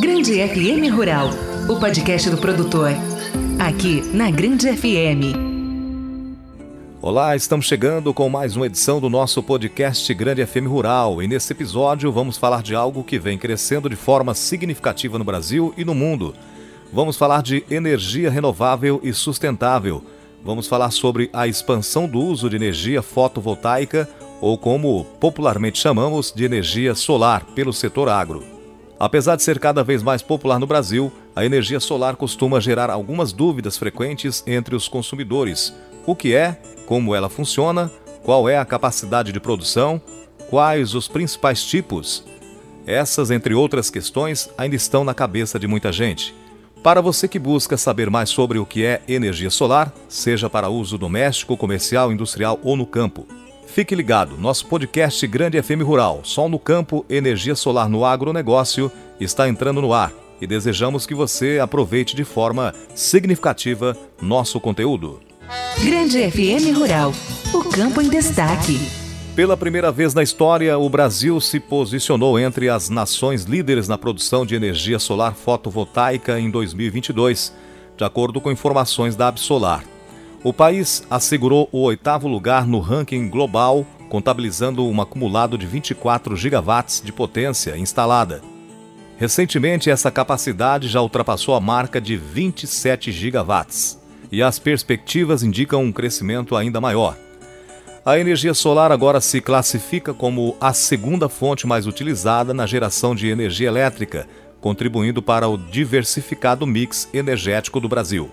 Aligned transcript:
Grande 0.00 0.36
FM 0.48 0.90
Rural, 0.94 1.28
o 1.68 1.78
podcast 1.78 2.30
do 2.30 2.38
produtor. 2.38 2.92
Aqui 3.58 4.00
na 4.14 4.30
Grande 4.30 4.74
FM. 4.74 5.36
Olá, 7.02 7.36
estamos 7.36 7.66
chegando 7.66 8.14
com 8.14 8.26
mais 8.30 8.56
uma 8.56 8.64
edição 8.64 9.00
do 9.00 9.10
nosso 9.10 9.42
podcast 9.42 10.14
Grande 10.14 10.46
FM 10.46 10.66
Rural 10.66 11.22
e 11.22 11.28
nesse 11.28 11.52
episódio 11.52 12.10
vamos 12.10 12.38
falar 12.38 12.62
de 12.62 12.74
algo 12.74 13.04
que 13.04 13.18
vem 13.18 13.36
crescendo 13.36 13.90
de 13.90 13.96
forma 13.96 14.32
significativa 14.32 15.18
no 15.18 15.24
Brasil 15.24 15.74
e 15.76 15.84
no 15.84 15.94
mundo. 15.94 16.34
Vamos 16.90 17.18
falar 17.18 17.42
de 17.42 17.62
energia 17.70 18.30
renovável 18.30 18.98
e 19.02 19.12
sustentável. 19.12 20.02
Vamos 20.42 20.68
falar 20.68 20.90
sobre 20.90 21.28
a 21.34 21.46
expansão 21.46 22.08
do 22.08 22.18
uso 22.18 22.48
de 22.48 22.56
energia 22.56 23.02
fotovoltaica 23.02 24.08
ou 24.40 24.56
como 24.56 25.04
popularmente 25.20 25.78
chamamos 25.78 26.32
de 26.32 26.44
energia 26.44 26.94
solar 26.94 27.44
pelo 27.54 27.74
setor 27.74 28.08
agro. 28.08 28.59
Apesar 29.00 29.34
de 29.34 29.42
ser 29.42 29.58
cada 29.58 29.82
vez 29.82 30.02
mais 30.02 30.20
popular 30.20 30.58
no 30.58 30.66
Brasil, 30.66 31.10
a 31.34 31.42
energia 31.42 31.80
solar 31.80 32.16
costuma 32.16 32.60
gerar 32.60 32.90
algumas 32.90 33.32
dúvidas 33.32 33.78
frequentes 33.78 34.44
entre 34.46 34.76
os 34.76 34.88
consumidores. 34.88 35.74
O 36.04 36.14
que 36.14 36.34
é, 36.34 36.60
como 36.84 37.14
ela 37.14 37.30
funciona, 37.30 37.90
qual 38.22 38.46
é 38.46 38.58
a 38.58 38.64
capacidade 38.64 39.32
de 39.32 39.40
produção, 39.40 40.02
quais 40.50 40.94
os 40.94 41.08
principais 41.08 41.64
tipos. 41.64 42.22
Essas, 42.86 43.30
entre 43.30 43.54
outras 43.54 43.88
questões, 43.88 44.50
ainda 44.58 44.76
estão 44.76 45.02
na 45.02 45.14
cabeça 45.14 45.58
de 45.58 45.66
muita 45.66 45.90
gente. 45.90 46.34
Para 46.82 47.00
você 47.00 47.26
que 47.26 47.38
busca 47.38 47.78
saber 47.78 48.10
mais 48.10 48.28
sobre 48.28 48.58
o 48.58 48.66
que 48.66 48.84
é 48.84 49.00
energia 49.08 49.48
solar, 49.48 49.90
seja 50.10 50.50
para 50.50 50.68
uso 50.68 50.98
doméstico, 50.98 51.56
comercial, 51.56 52.12
industrial 52.12 52.60
ou 52.62 52.76
no 52.76 52.84
campo, 52.84 53.26
Fique 53.72 53.94
ligado, 53.94 54.36
nosso 54.36 54.66
podcast 54.66 55.24
Grande 55.28 55.62
FM 55.62 55.82
Rural, 55.84 56.22
Sol 56.24 56.48
no 56.48 56.58
Campo, 56.58 57.06
Energia 57.08 57.54
Solar 57.54 57.88
no 57.88 58.04
Agronegócio, 58.04 58.90
está 59.20 59.48
entrando 59.48 59.80
no 59.80 59.92
ar 59.92 60.12
e 60.40 60.46
desejamos 60.46 61.06
que 61.06 61.14
você 61.14 61.60
aproveite 61.60 62.16
de 62.16 62.24
forma 62.24 62.74
significativa 62.96 63.96
nosso 64.20 64.58
conteúdo. 64.58 65.20
Grande 65.84 66.18
FM 66.28 66.76
Rural, 66.76 67.12
o 67.54 67.62
campo 67.62 68.02
em 68.02 68.08
destaque. 68.08 68.76
Pela 69.36 69.56
primeira 69.56 69.92
vez 69.92 70.14
na 70.14 70.22
história, 70.24 70.76
o 70.76 70.90
Brasil 70.90 71.40
se 71.40 71.60
posicionou 71.60 72.40
entre 72.40 72.68
as 72.68 72.88
nações 72.88 73.44
líderes 73.44 73.86
na 73.86 73.96
produção 73.96 74.44
de 74.44 74.56
energia 74.56 74.98
solar 74.98 75.36
fotovoltaica 75.36 76.40
em 76.40 76.50
2022, 76.50 77.54
de 77.96 78.02
acordo 78.02 78.40
com 78.40 78.50
informações 78.50 79.14
da 79.14 79.28
Absolar. 79.28 79.84
O 80.42 80.54
país 80.54 81.02
assegurou 81.10 81.68
o 81.70 81.82
oitavo 81.82 82.26
lugar 82.26 82.66
no 82.66 82.80
ranking 82.80 83.28
global, 83.28 83.86
contabilizando 84.08 84.86
um 84.86 84.98
acumulado 84.98 85.58
de 85.58 85.66
24 85.66 86.34
gigawatts 86.34 87.02
de 87.04 87.12
potência 87.12 87.76
instalada. 87.76 88.40
Recentemente, 89.18 89.90
essa 89.90 90.10
capacidade 90.10 90.88
já 90.88 91.02
ultrapassou 91.02 91.54
a 91.54 91.60
marca 91.60 92.00
de 92.00 92.16
27 92.16 93.12
gigawatts, 93.12 94.00
e 94.32 94.42
as 94.42 94.58
perspectivas 94.58 95.42
indicam 95.42 95.84
um 95.84 95.92
crescimento 95.92 96.56
ainda 96.56 96.80
maior. 96.80 97.18
A 98.02 98.18
energia 98.18 98.54
solar 98.54 98.90
agora 98.90 99.20
se 99.20 99.42
classifica 99.42 100.14
como 100.14 100.56
a 100.58 100.72
segunda 100.72 101.28
fonte 101.28 101.66
mais 101.66 101.86
utilizada 101.86 102.54
na 102.54 102.64
geração 102.64 103.14
de 103.14 103.28
energia 103.28 103.68
elétrica, 103.68 104.26
contribuindo 104.58 105.20
para 105.20 105.46
o 105.46 105.58
diversificado 105.58 106.66
mix 106.66 107.10
energético 107.12 107.78
do 107.78 107.90
Brasil. 107.90 108.30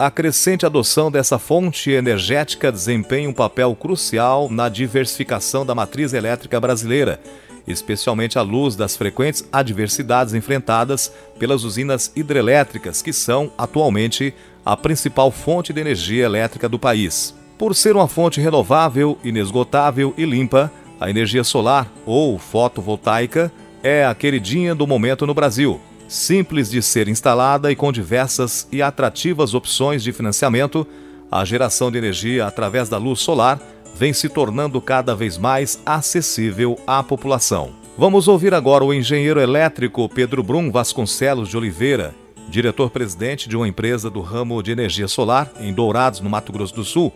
A 0.00 0.10
crescente 0.10 0.64
adoção 0.64 1.10
dessa 1.10 1.38
fonte 1.38 1.90
energética 1.90 2.72
desempenha 2.72 3.28
um 3.28 3.34
papel 3.34 3.76
crucial 3.76 4.48
na 4.50 4.66
diversificação 4.66 5.66
da 5.66 5.74
matriz 5.74 6.14
elétrica 6.14 6.58
brasileira, 6.58 7.20
especialmente 7.68 8.38
à 8.38 8.40
luz 8.40 8.74
das 8.74 8.96
frequentes 8.96 9.46
adversidades 9.52 10.32
enfrentadas 10.32 11.12
pelas 11.38 11.64
usinas 11.64 12.10
hidrelétricas, 12.16 13.02
que 13.02 13.12
são, 13.12 13.52
atualmente, 13.58 14.32
a 14.64 14.74
principal 14.74 15.30
fonte 15.30 15.70
de 15.70 15.82
energia 15.82 16.24
elétrica 16.24 16.66
do 16.66 16.78
país. 16.78 17.34
Por 17.58 17.74
ser 17.74 17.94
uma 17.94 18.08
fonte 18.08 18.40
renovável, 18.40 19.18
inesgotável 19.22 20.14
e 20.16 20.24
limpa, 20.24 20.72
a 20.98 21.10
energia 21.10 21.44
solar 21.44 21.92
ou 22.06 22.38
fotovoltaica 22.38 23.52
é 23.82 24.06
a 24.06 24.14
queridinha 24.14 24.74
do 24.74 24.86
momento 24.86 25.26
no 25.26 25.34
Brasil 25.34 25.78
simples 26.10 26.68
de 26.68 26.82
ser 26.82 27.06
instalada 27.06 27.70
e 27.70 27.76
com 27.76 27.92
diversas 27.92 28.66
e 28.72 28.82
atrativas 28.82 29.54
opções 29.54 30.02
de 30.02 30.12
financiamento, 30.12 30.84
a 31.30 31.44
geração 31.44 31.88
de 31.88 31.98
energia 31.98 32.46
através 32.46 32.88
da 32.88 32.98
luz 32.98 33.20
solar 33.20 33.60
vem 33.94 34.12
se 34.12 34.28
tornando 34.28 34.80
cada 34.80 35.14
vez 35.14 35.38
mais 35.38 35.80
acessível 35.86 36.76
à 36.84 37.00
população. 37.00 37.70
Vamos 37.96 38.26
ouvir 38.26 38.52
agora 38.52 38.84
o 38.84 38.92
engenheiro 38.92 39.40
elétrico 39.40 40.08
Pedro 40.08 40.42
Brum 40.42 40.72
Vasconcelos 40.72 41.48
de 41.48 41.56
Oliveira, 41.56 42.12
diretor-presidente 42.48 43.48
de 43.48 43.56
uma 43.56 43.68
empresa 43.68 44.10
do 44.10 44.20
ramo 44.20 44.60
de 44.64 44.72
energia 44.72 45.06
solar 45.06 45.52
em 45.60 45.72
Dourados, 45.72 46.20
no 46.20 46.28
Mato 46.28 46.50
Grosso 46.50 46.74
do 46.74 46.84
Sul, 46.84 47.12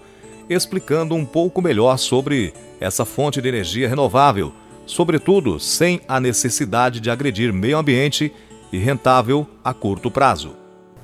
explicando 0.49 1.16
um 1.16 1.25
pouco 1.25 1.61
melhor 1.61 1.97
sobre 1.97 2.55
essa 2.78 3.05
fonte 3.05 3.43
de 3.43 3.49
energia 3.49 3.88
renovável, 3.88 4.53
sobretudo 4.87 5.59
sem 5.59 6.00
a 6.06 6.21
necessidade 6.21 7.00
de 7.00 7.11
agredir 7.11 7.53
meio 7.53 7.78
ambiente 7.78 8.32
e 8.75 8.79
rentável 8.79 9.47
a 9.65 9.73
curto 9.73 10.11
prazo. 10.11 10.51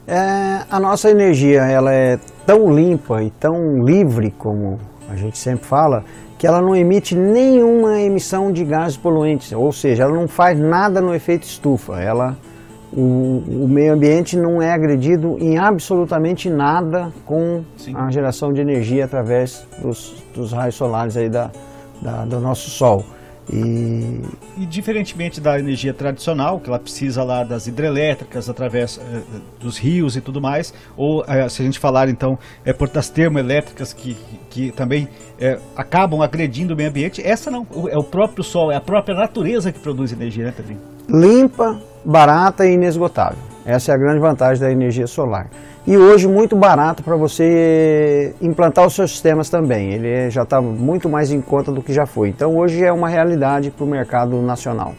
É, 0.06 0.64
a 0.68 0.80
nossa 0.80 1.08
energia 1.08 1.62
ela 1.62 1.94
é 1.94 2.18
tão 2.44 2.72
limpa 2.74 3.22
e 3.22 3.30
tão 3.30 3.84
livre, 3.84 4.34
como 4.36 4.78
a 5.08 5.14
gente 5.14 5.38
sempre 5.38 5.66
fala, 5.66 6.04
que 6.36 6.46
ela 6.46 6.60
não 6.60 6.74
emite 6.74 7.14
nenhuma 7.14 8.00
emissão 8.00 8.50
de 8.50 8.64
gases 8.64 8.96
poluentes, 8.96 9.52
ou 9.52 9.70
seja, 9.70 10.02
ela 10.02 10.14
não 10.14 10.26
faz 10.26 10.58
nada 10.58 11.00
no 11.00 11.14
efeito 11.14 11.44
estufa. 11.44 12.00
Ela, 12.00 12.36
o, 12.92 13.42
o 13.46 13.68
meio 13.68 13.92
ambiente 13.92 14.36
não 14.36 14.60
é 14.60 14.72
agredido 14.72 15.36
em 15.38 15.56
absolutamente 15.56 16.50
nada 16.50 17.12
com 17.24 17.62
Sim. 17.76 17.94
a 17.94 18.10
geração 18.10 18.52
de 18.52 18.60
energia 18.60 19.04
através 19.04 19.64
dos, 19.80 20.24
dos 20.34 20.52
raios 20.52 20.74
solares 20.74 21.16
aí 21.16 21.28
da, 21.28 21.52
da, 22.02 22.24
do 22.24 22.40
nosso 22.40 22.68
Sol. 22.68 23.04
E... 23.52 24.20
e... 24.58 24.66
diferentemente 24.66 25.40
da 25.40 25.58
energia 25.58 25.92
tradicional, 25.92 26.60
que 26.60 26.68
ela 26.68 26.78
precisa 26.78 27.22
lá 27.24 27.42
das 27.42 27.66
hidrelétricas 27.66 28.48
através 28.48 28.98
eh, 28.98 29.22
dos 29.58 29.78
rios 29.78 30.16
e 30.16 30.20
tudo 30.20 30.40
mais, 30.40 30.72
ou 30.96 31.24
eh, 31.26 31.48
se 31.48 31.62
a 31.62 31.64
gente 31.64 31.78
falar 31.78 32.08
então 32.08 32.38
é 32.64 32.72
por 32.72 32.88
das 32.88 33.08
termoelétricas 33.08 33.92
que, 33.92 34.16
que 34.48 34.70
também 34.72 35.08
eh, 35.38 35.58
acabam 35.76 36.22
agredindo 36.22 36.74
o 36.74 36.76
meio 36.76 36.88
ambiente, 36.88 37.20
essa 37.26 37.50
não, 37.50 37.66
é 37.88 37.98
o 37.98 38.04
próprio 38.04 38.44
sol, 38.44 38.70
é 38.70 38.76
a 38.76 38.80
própria 38.80 39.14
natureza 39.14 39.72
que 39.72 39.80
produz 39.80 40.12
energia, 40.12 40.44
né, 40.44 40.52
Pedrinho? 40.56 40.80
Limpa, 41.08 41.80
barata 42.04 42.66
e 42.66 42.74
inesgotável. 42.74 43.49
Essa 43.64 43.92
é 43.92 43.94
a 43.94 43.98
grande 43.98 44.20
vantagem 44.20 44.62
da 44.62 44.70
energia 44.70 45.06
solar 45.06 45.48
e 45.86 45.96
hoje 45.96 46.28
muito 46.28 46.54
barato 46.54 47.02
para 47.02 47.16
você 47.16 48.34
implantar 48.40 48.86
os 48.86 48.94
seus 48.94 49.10
sistemas 49.10 49.48
também. 49.48 49.92
Ele 49.92 50.30
já 50.30 50.42
está 50.42 50.60
muito 50.60 51.08
mais 51.08 51.32
em 51.32 51.40
conta 51.40 51.72
do 51.72 51.82
que 51.82 51.92
já 51.92 52.06
foi. 52.06 52.28
Então 52.28 52.56
hoje 52.56 52.84
é 52.84 52.92
uma 52.92 53.08
realidade 53.08 53.70
para 53.70 53.84
o 53.84 53.88
mercado 53.88 54.40
nacional. 54.42 54.94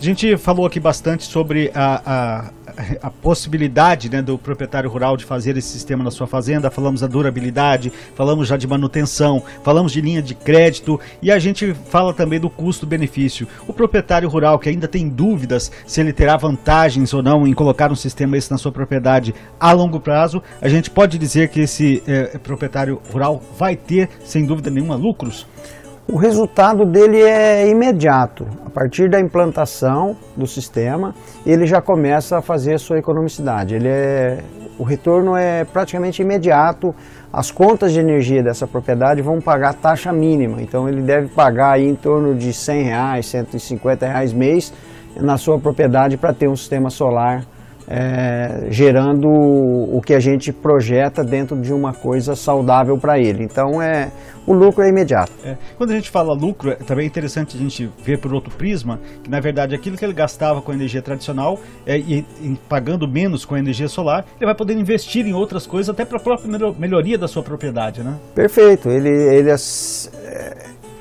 A 0.00 0.04
gente 0.04 0.36
falou 0.36 0.66
aqui 0.66 0.78
bastante 0.80 1.24
sobre 1.24 1.70
a, 1.74 2.02
a, 2.04 3.06
a 3.06 3.10
possibilidade 3.10 4.10
né, 4.10 4.20
do 4.20 4.36
proprietário 4.36 4.90
rural 4.90 5.16
de 5.16 5.24
fazer 5.24 5.56
esse 5.56 5.68
sistema 5.68 6.02
na 6.02 6.10
sua 6.10 6.26
fazenda, 6.26 6.70
falamos 6.70 7.00
da 7.00 7.06
durabilidade, 7.06 7.92
falamos 8.14 8.48
já 8.48 8.56
de 8.56 8.66
manutenção, 8.66 9.42
falamos 9.62 9.92
de 9.92 10.00
linha 10.00 10.20
de 10.20 10.34
crédito 10.34 11.00
e 11.22 11.30
a 11.30 11.38
gente 11.38 11.72
fala 11.72 12.12
também 12.12 12.40
do 12.40 12.50
custo-benefício. 12.50 13.46
O 13.66 13.72
proprietário 13.72 14.28
rural 14.28 14.58
que 14.58 14.68
ainda 14.68 14.88
tem 14.88 15.08
dúvidas 15.08 15.70
se 15.86 16.00
ele 16.00 16.12
terá 16.12 16.36
vantagens 16.36 17.14
ou 17.14 17.22
não 17.22 17.46
em 17.46 17.54
colocar 17.54 17.90
um 17.90 17.96
sistema 17.96 18.36
esse 18.36 18.50
na 18.50 18.58
sua 18.58 18.72
propriedade 18.72 19.34
a 19.58 19.72
longo 19.72 20.00
prazo, 20.00 20.42
a 20.60 20.68
gente 20.68 20.90
pode 20.90 21.16
dizer 21.16 21.48
que 21.48 21.60
esse 21.60 22.02
é, 22.06 22.36
proprietário 22.38 23.00
rural 23.10 23.42
vai 23.56 23.76
ter, 23.76 24.10
sem 24.24 24.44
dúvida 24.44 24.70
nenhuma, 24.70 24.96
lucros? 24.96 25.46
O 26.06 26.16
resultado 26.16 26.84
dele 26.84 27.22
é 27.22 27.66
imediato. 27.66 28.46
A 28.66 28.68
partir 28.68 29.08
da 29.08 29.18
implantação 29.18 30.14
do 30.36 30.46
sistema, 30.46 31.14
ele 31.46 31.66
já 31.66 31.80
começa 31.80 32.36
a 32.36 32.42
fazer 32.42 32.74
a 32.74 32.78
sua 32.78 32.98
economicidade. 32.98 33.74
Ele 33.74 33.88
é, 33.88 34.44
o 34.78 34.82
retorno 34.82 35.34
é 35.34 35.64
praticamente 35.64 36.20
imediato. 36.20 36.94
As 37.32 37.50
contas 37.50 37.90
de 37.92 38.00
energia 38.00 38.42
dessa 38.42 38.66
propriedade 38.66 39.22
vão 39.22 39.40
pagar 39.40 39.72
taxa 39.72 40.12
mínima. 40.12 40.60
Então 40.60 40.86
ele 40.86 41.00
deve 41.00 41.28
pagar 41.28 41.72
aí 41.72 41.88
em 41.88 41.94
torno 41.94 42.34
de 42.34 42.52
100 42.52 42.82
reais, 42.82 43.26
150 43.26 44.06
reais 44.06 44.32
mês 44.32 44.74
na 45.16 45.38
sua 45.38 45.58
propriedade 45.58 46.18
para 46.18 46.34
ter 46.34 46.48
um 46.48 46.56
sistema 46.56 46.90
solar 46.90 47.46
é, 47.88 48.66
gerando 48.70 49.28
o 49.28 50.00
que 50.00 50.14
a 50.14 50.20
gente 50.20 50.52
projeta 50.52 51.22
dentro 51.22 51.60
de 51.60 51.72
uma 51.72 51.92
coisa 51.92 52.34
saudável 52.34 52.96
para 52.98 53.18
ele. 53.18 53.44
Então 53.44 53.80
é 53.80 54.10
o 54.46 54.52
lucro 54.52 54.84
é 54.84 54.88
imediato. 54.88 55.32
É, 55.42 55.56
quando 55.76 55.90
a 55.90 55.94
gente 55.94 56.10
fala 56.10 56.34
lucro, 56.34 56.70
é 56.70 56.74
também 56.74 57.06
interessante 57.06 57.56
a 57.56 57.58
gente 57.58 57.90
ver 58.04 58.18
por 58.18 58.32
outro 58.34 58.54
prisma 58.54 59.00
que 59.22 59.30
na 59.30 59.40
verdade 59.40 59.74
aquilo 59.74 59.96
que 59.96 60.04
ele 60.04 60.12
gastava 60.12 60.60
com 60.60 60.72
energia 60.72 61.00
tradicional 61.00 61.58
é, 61.86 61.98
e, 61.98 62.26
e, 62.42 62.58
pagando 62.68 63.08
menos 63.08 63.44
com 63.44 63.54
a 63.54 63.58
energia 63.58 63.88
solar, 63.88 64.24
ele 64.36 64.46
vai 64.46 64.54
poder 64.54 64.74
investir 64.74 65.26
em 65.26 65.32
outras 65.32 65.66
coisas 65.66 65.88
até 65.88 66.04
para 66.04 66.18
a 66.18 66.20
própria 66.20 66.72
melhoria 66.78 67.16
da 67.16 67.26
sua 67.26 67.42
propriedade, 67.42 68.02
né? 68.02 68.18
Perfeito. 68.34 68.90
Ele, 68.90 69.08
ele 69.08 69.50
é, 69.50 69.56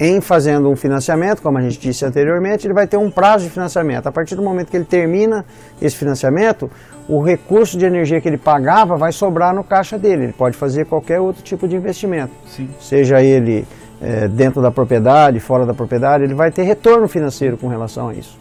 em 0.04 0.20
fazendo 0.20 0.70
um 0.70 0.76
financiamento, 0.76 1.42
como 1.42 1.58
a 1.58 1.62
gente 1.62 1.80
disse 1.80 2.04
anteriormente, 2.04 2.68
ele 2.68 2.74
vai 2.74 2.86
ter 2.86 2.98
um 2.98 3.10
prazo 3.10 3.46
de 3.46 3.50
financiamento. 3.50 4.06
A 4.06 4.12
partir 4.12 4.36
do 4.36 4.42
momento 4.42 4.70
que 4.70 4.76
ele 4.76 4.84
termina 4.84 5.46
esse 5.82 5.96
financiamento, 5.96 6.70
o 7.08 7.22
recurso 7.22 7.78
de 7.78 7.86
energia 7.86 8.20
que 8.20 8.28
ele 8.28 8.38
pagava 8.38 8.98
vai 8.98 9.14
sobrar 9.14 9.56
no 9.56 9.64
caixa 9.64 9.98
dele. 9.98 10.26
Ele 10.26 10.34
pode 10.34 10.58
fazer 10.58 10.86
qualquer 10.86 11.22
outro 11.22 11.42
tipo 11.42 11.68
de 11.70 11.78
investimento, 11.78 12.34
Sim. 12.46 12.70
seja 12.82 13.22
ele 13.22 13.66
é, 14.02 14.28
dentro 14.28 14.62
da 14.62 14.70
propriedade, 14.70 15.40
fora 15.40 15.66
da 15.66 15.74
propriedade, 15.74 16.26
ele 16.26 16.34
vai 16.34 16.52
ter 16.52 16.64
retorno 16.64 17.08
financeiro 17.08 17.56
com 17.56 17.70
relação 17.70 18.10
a 18.10 18.14
isso. 18.14 18.38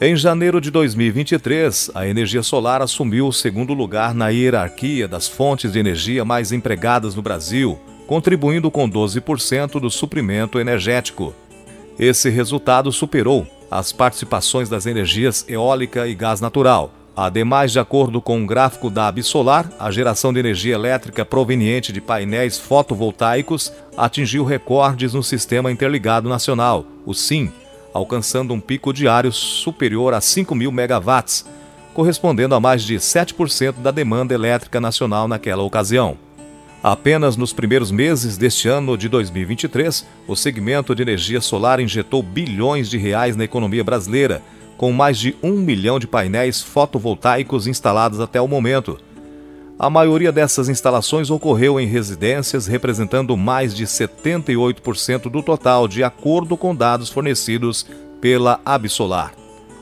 Em 0.00 0.16
janeiro 0.16 0.60
de 0.60 0.70
2023, 0.70 1.92
a 1.94 2.06
energia 2.06 2.42
solar 2.42 2.82
assumiu 2.82 3.28
o 3.28 3.32
segundo 3.32 3.72
lugar 3.72 4.12
na 4.12 4.28
hierarquia 4.28 5.06
das 5.06 5.28
fontes 5.28 5.72
de 5.72 5.78
energia 5.78 6.24
mais 6.24 6.52
empregadas 6.52 7.14
no 7.14 7.22
Brasil, 7.22 7.78
contribuindo 8.06 8.70
com 8.70 8.88
12% 8.88 9.80
do 9.80 9.90
suprimento 9.90 10.58
energético. 10.58 11.34
Esse 11.98 12.30
resultado 12.30 12.92
superou 12.92 13.46
as 13.70 13.92
participações 13.92 14.68
das 14.68 14.86
energias 14.86 15.44
eólica 15.48 16.06
e 16.06 16.14
gás 16.14 16.40
natural. 16.40 16.92
Ademais, 17.16 17.72
de 17.72 17.78
acordo 17.78 18.20
com 18.20 18.36
um 18.36 18.46
gráfico 18.46 18.90
da 18.90 19.08
Absolar, 19.08 19.70
a 19.78 19.90
geração 19.90 20.34
de 20.34 20.38
energia 20.38 20.74
elétrica 20.74 21.24
proveniente 21.24 21.90
de 21.90 22.00
painéis 22.00 22.58
fotovoltaicos 22.58 23.72
atingiu 23.96 24.44
recordes 24.44 25.14
no 25.14 25.22
Sistema 25.22 25.72
Interligado 25.72 26.28
Nacional, 26.28 26.84
o 27.06 27.14
SIM, 27.14 27.50
alcançando 27.94 28.52
um 28.52 28.60
pico 28.60 28.92
diário 28.92 29.32
superior 29.32 30.12
a 30.12 30.20
5 30.20 30.54
mil 30.54 30.70
megawatts, 30.70 31.46
correspondendo 31.94 32.54
a 32.54 32.60
mais 32.60 32.82
de 32.82 32.96
7% 32.96 33.76
da 33.78 33.90
demanda 33.90 34.34
elétrica 34.34 34.78
nacional 34.78 35.26
naquela 35.26 35.62
ocasião. 35.62 36.25
Apenas 36.86 37.36
nos 37.36 37.52
primeiros 37.52 37.90
meses 37.90 38.36
deste 38.36 38.68
ano 38.68 38.96
de 38.96 39.08
2023, 39.08 40.06
o 40.24 40.36
segmento 40.36 40.94
de 40.94 41.02
energia 41.02 41.40
solar 41.40 41.80
injetou 41.80 42.22
bilhões 42.22 42.88
de 42.88 42.96
reais 42.96 43.34
na 43.34 43.42
economia 43.42 43.82
brasileira, 43.82 44.40
com 44.76 44.92
mais 44.92 45.18
de 45.18 45.34
um 45.42 45.54
milhão 45.54 45.98
de 45.98 46.06
painéis 46.06 46.62
fotovoltaicos 46.62 47.66
instalados 47.66 48.20
até 48.20 48.40
o 48.40 48.46
momento. 48.46 49.00
A 49.76 49.90
maioria 49.90 50.30
dessas 50.30 50.68
instalações 50.68 51.28
ocorreu 51.28 51.80
em 51.80 51.88
residências, 51.88 52.68
representando 52.68 53.36
mais 53.36 53.74
de 53.74 53.84
78% 53.84 55.28
do 55.28 55.42
total, 55.42 55.88
de 55.88 56.04
acordo 56.04 56.56
com 56.56 56.72
dados 56.72 57.10
fornecidos 57.10 57.84
pela 58.20 58.60
Absolar. 58.64 59.32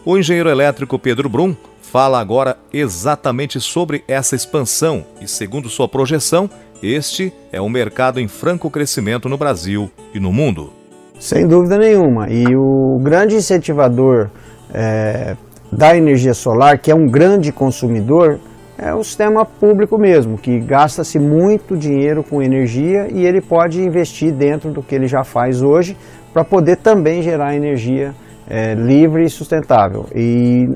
O 0.07 0.17
engenheiro 0.17 0.49
elétrico 0.49 0.99
Pedro 0.99 1.29
Brum 1.29 1.55
fala 1.83 2.19
agora 2.19 2.59
exatamente 2.73 3.61
sobre 3.61 4.03
essa 4.09 4.35
expansão 4.35 5.07
e, 5.21 5.29
segundo 5.29 5.69
sua 5.69 5.87
projeção, 5.87 6.49
este 6.85 7.33
é 7.51 7.61
um 7.61 7.69
mercado 7.69 8.21
em 8.21 8.29
franco 8.29 8.71
crescimento 8.71 9.29
no 9.29 9.39
Brasil 9.39 9.91
e 10.13 10.21
no 10.21 10.33
mundo. 10.33 10.71
Sem 11.19 11.47
dúvida 11.47 11.79
nenhuma. 11.79 12.29
E 12.29 12.45
o 12.55 12.99
grande 13.03 13.37
incentivador 13.37 14.29
é, 14.73 15.37
da 15.73 15.97
energia 15.97 16.35
solar, 16.35 16.79
que 16.79 16.91
é 16.91 16.95
um 16.95 17.07
grande 17.07 17.51
consumidor, 17.51 18.39
é 18.77 18.93
o 18.93 19.03
sistema 19.03 19.45
público 19.45 19.97
mesmo, 19.97 20.37
que 20.37 20.59
gasta-se 20.59 21.19
muito 21.19 21.77
dinheiro 21.77 22.23
com 22.23 22.43
energia 22.43 23.09
e 23.11 23.25
ele 23.25 23.41
pode 23.41 23.81
investir 23.81 24.33
dentro 24.33 24.71
do 24.71 24.83
que 24.83 24.95
ele 24.95 25.07
já 25.07 25.23
faz 25.23 25.63
hoje 25.63 25.97
para 26.33 26.45
poder 26.45 26.77
também 26.77 27.23
gerar 27.23 27.55
energia 27.55 28.13
é, 28.49 28.75
livre 28.75 29.25
e 29.25 29.31
sustentável. 29.31 30.07
E 30.15 30.69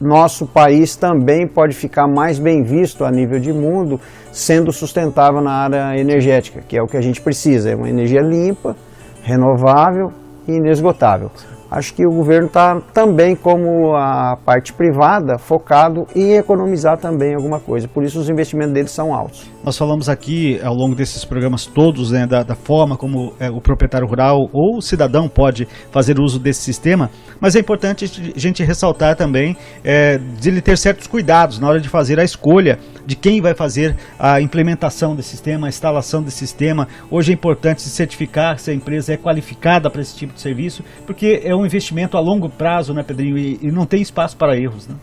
nosso 0.00 0.46
país 0.46 0.96
também 0.96 1.46
pode 1.46 1.74
ficar 1.74 2.08
mais 2.08 2.38
bem 2.38 2.62
visto 2.62 3.04
a 3.04 3.10
nível 3.10 3.38
de 3.38 3.52
mundo, 3.52 4.00
sendo 4.32 4.72
sustentável 4.72 5.40
na 5.40 5.52
área 5.52 5.98
energética, 5.98 6.62
que 6.66 6.76
é 6.76 6.82
o 6.82 6.86
que 6.86 6.96
a 6.96 7.02
gente 7.02 7.20
precisa, 7.20 7.70
é 7.70 7.74
uma 7.74 7.88
energia 7.88 8.22
limpa, 8.22 8.74
renovável 9.22 10.12
e 10.48 10.52
inesgotável 10.52 11.30
acho 11.70 11.94
que 11.94 12.04
o 12.06 12.10
governo 12.10 12.46
está 12.48 12.80
também, 12.92 13.36
como 13.36 13.94
a 13.94 14.36
parte 14.44 14.72
privada, 14.72 15.38
focado 15.38 16.06
em 16.14 16.34
economizar 16.34 16.98
também 16.98 17.34
alguma 17.34 17.60
coisa. 17.60 17.86
Por 17.86 18.02
isso 18.02 18.18
os 18.18 18.28
investimentos 18.28 18.74
deles 18.74 18.90
são 18.90 19.14
altos. 19.14 19.48
Nós 19.62 19.76
falamos 19.76 20.08
aqui 20.08 20.60
ao 20.62 20.74
longo 20.74 20.94
desses 20.94 21.24
programas 21.24 21.66
todos 21.66 22.10
né, 22.10 22.26
da, 22.26 22.42
da, 22.42 22.54
forma 22.54 22.96
como 22.96 23.34
é, 23.38 23.50
o 23.50 23.60
proprietário 23.60 24.06
rural 24.06 24.48
ou 24.52 24.78
o 24.78 24.82
cidadão 24.82 25.28
pode 25.28 25.68
fazer 25.90 26.18
uso 26.18 26.38
desse 26.38 26.62
sistema, 26.62 27.10
mas 27.38 27.54
é 27.54 27.60
importante 27.60 28.04
a 28.34 28.38
gente 28.38 28.64
ressaltar 28.64 29.16
também 29.16 29.56
é, 29.84 30.18
de 30.18 30.48
ele 30.48 30.60
ter 30.60 30.76
certos 30.78 31.06
cuidados 31.06 31.58
na 31.58 31.68
hora 31.68 31.80
de 31.80 31.88
fazer 31.88 32.18
a 32.18 32.24
escolha 32.24 32.78
de 33.06 33.16
quem 33.16 33.40
vai 33.40 33.54
fazer 33.54 33.96
a 34.18 34.40
implementação 34.40 35.14
desse 35.14 35.30
sistema, 35.30 35.66
a 35.66 35.68
instalação 35.68 36.22
desse 36.22 36.38
sistema. 36.38 36.88
Hoje 37.10 37.32
é 37.32 37.34
importante 37.34 37.82
se 37.82 37.90
certificar 37.90 38.58
se 38.58 38.70
a 38.70 38.74
empresa 38.74 39.14
é 39.14 39.16
qualificada 39.16 39.90
para 39.90 40.00
esse 40.00 40.16
tipo 40.16 40.34
de 40.34 40.40
serviço, 40.40 40.84
porque 41.06 41.40
é 41.44 41.54
um 41.54 41.64
investimento 41.64 42.16
a 42.16 42.20
longo 42.20 42.48
prazo, 42.48 42.92
né, 42.94 43.02
Pedrinho? 43.02 43.36
E, 43.36 43.58
e 43.62 43.70
não 43.70 43.86
tem 43.86 44.00
espaço 44.00 44.36
para 44.36 44.56
erros, 44.56 44.86
né? 44.86 44.94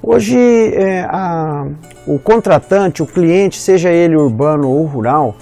Hoje, 0.00 0.38
é, 0.38 1.00
a, 1.02 1.66
o 2.06 2.18
contratante, 2.18 3.02
o 3.02 3.06
cliente, 3.06 3.56
seja 3.56 3.90
ele 3.90 4.16
urbano 4.16 4.68
ou 4.68 4.86
rural, 4.86 5.36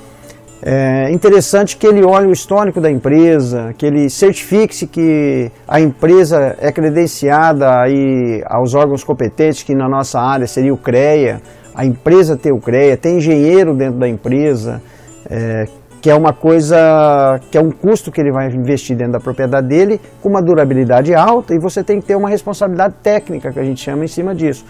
é 0.62 1.12
interessante 1.12 1.76
que 1.76 1.86
ele 1.86 2.02
olhe 2.02 2.26
o 2.26 2.32
histórico 2.32 2.80
da 2.80 2.90
empresa, 2.90 3.74
que 3.76 3.84
ele 3.84 4.08
certifique-se 4.08 4.86
que 4.86 5.50
a 5.68 5.78
empresa 5.80 6.56
é 6.58 6.72
credenciada 6.72 7.82
aí 7.82 8.42
aos 8.46 8.74
órgãos 8.74 9.04
competentes, 9.04 9.62
que 9.62 9.74
na 9.74 9.88
nossa 9.88 10.18
área 10.18 10.46
seria 10.46 10.72
o 10.72 10.78
CREA, 10.78 11.40
a 11.76 11.84
empresa 11.84 12.38
ter 12.38 12.52
o 12.52 12.58
CREA, 12.58 12.96
tem 12.96 13.18
engenheiro 13.18 13.74
dentro 13.74 13.98
da 13.98 14.08
empresa, 14.08 14.80
é, 15.28 15.66
que 16.00 16.08
é 16.08 16.14
uma 16.14 16.32
coisa, 16.32 17.38
que 17.50 17.58
é 17.58 17.60
um 17.60 17.70
custo 17.70 18.10
que 18.10 18.18
ele 18.18 18.32
vai 18.32 18.48
investir 18.48 18.96
dentro 18.96 19.12
da 19.12 19.20
propriedade 19.20 19.68
dele, 19.68 20.00
com 20.22 20.30
uma 20.30 20.40
durabilidade 20.40 21.14
alta, 21.14 21.54
e 21.54 21.58
você 21.58 21.84
tem 21.84 22.00
que 22.00 22.06
ter 22.06 22.16
uma 22.16 22.30
responsabilidade 22.30 22.94
técnica, 23.02 23.52
que 23.52 23.60
a 23.60 23.64
gente 23.64 23.82
chama 23.82 24.04
em 24.04 24.08
cima 24.08 24.34
disso. 24.34 24.64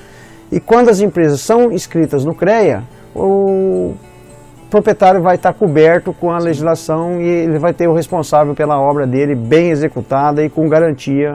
E 0.50 0.58
quando 0.58 0.88
as 0.88 1.00
empresas 1.00 1.41
são 1.41 1.70
inscritas 1.70 2.25
no 2.25 2.35
CREA, 2.35 2.82
o 3.14 3.94
proprietário 4.69 5.23
vai 5.23 5.37
estar 5.37 5.53
coberto 5.53 6.12
com 6.12 6.32
a 6.32 6.38
legislação 6.38 7.20
e 7.20 7.25
ele 7.25 7.58
vai 7.58 7.73
ter 7.73 7.87
o 7.87 7.94
responsável 7.94 8.53
pela 8.53 8.81
obra 8.81 9.06
dele 9.06 9.37
bem 9.37 9.70
executada 9.70 10.44
e 10.44 10.50
com 10.50 10.69
garantia 10.69 11.35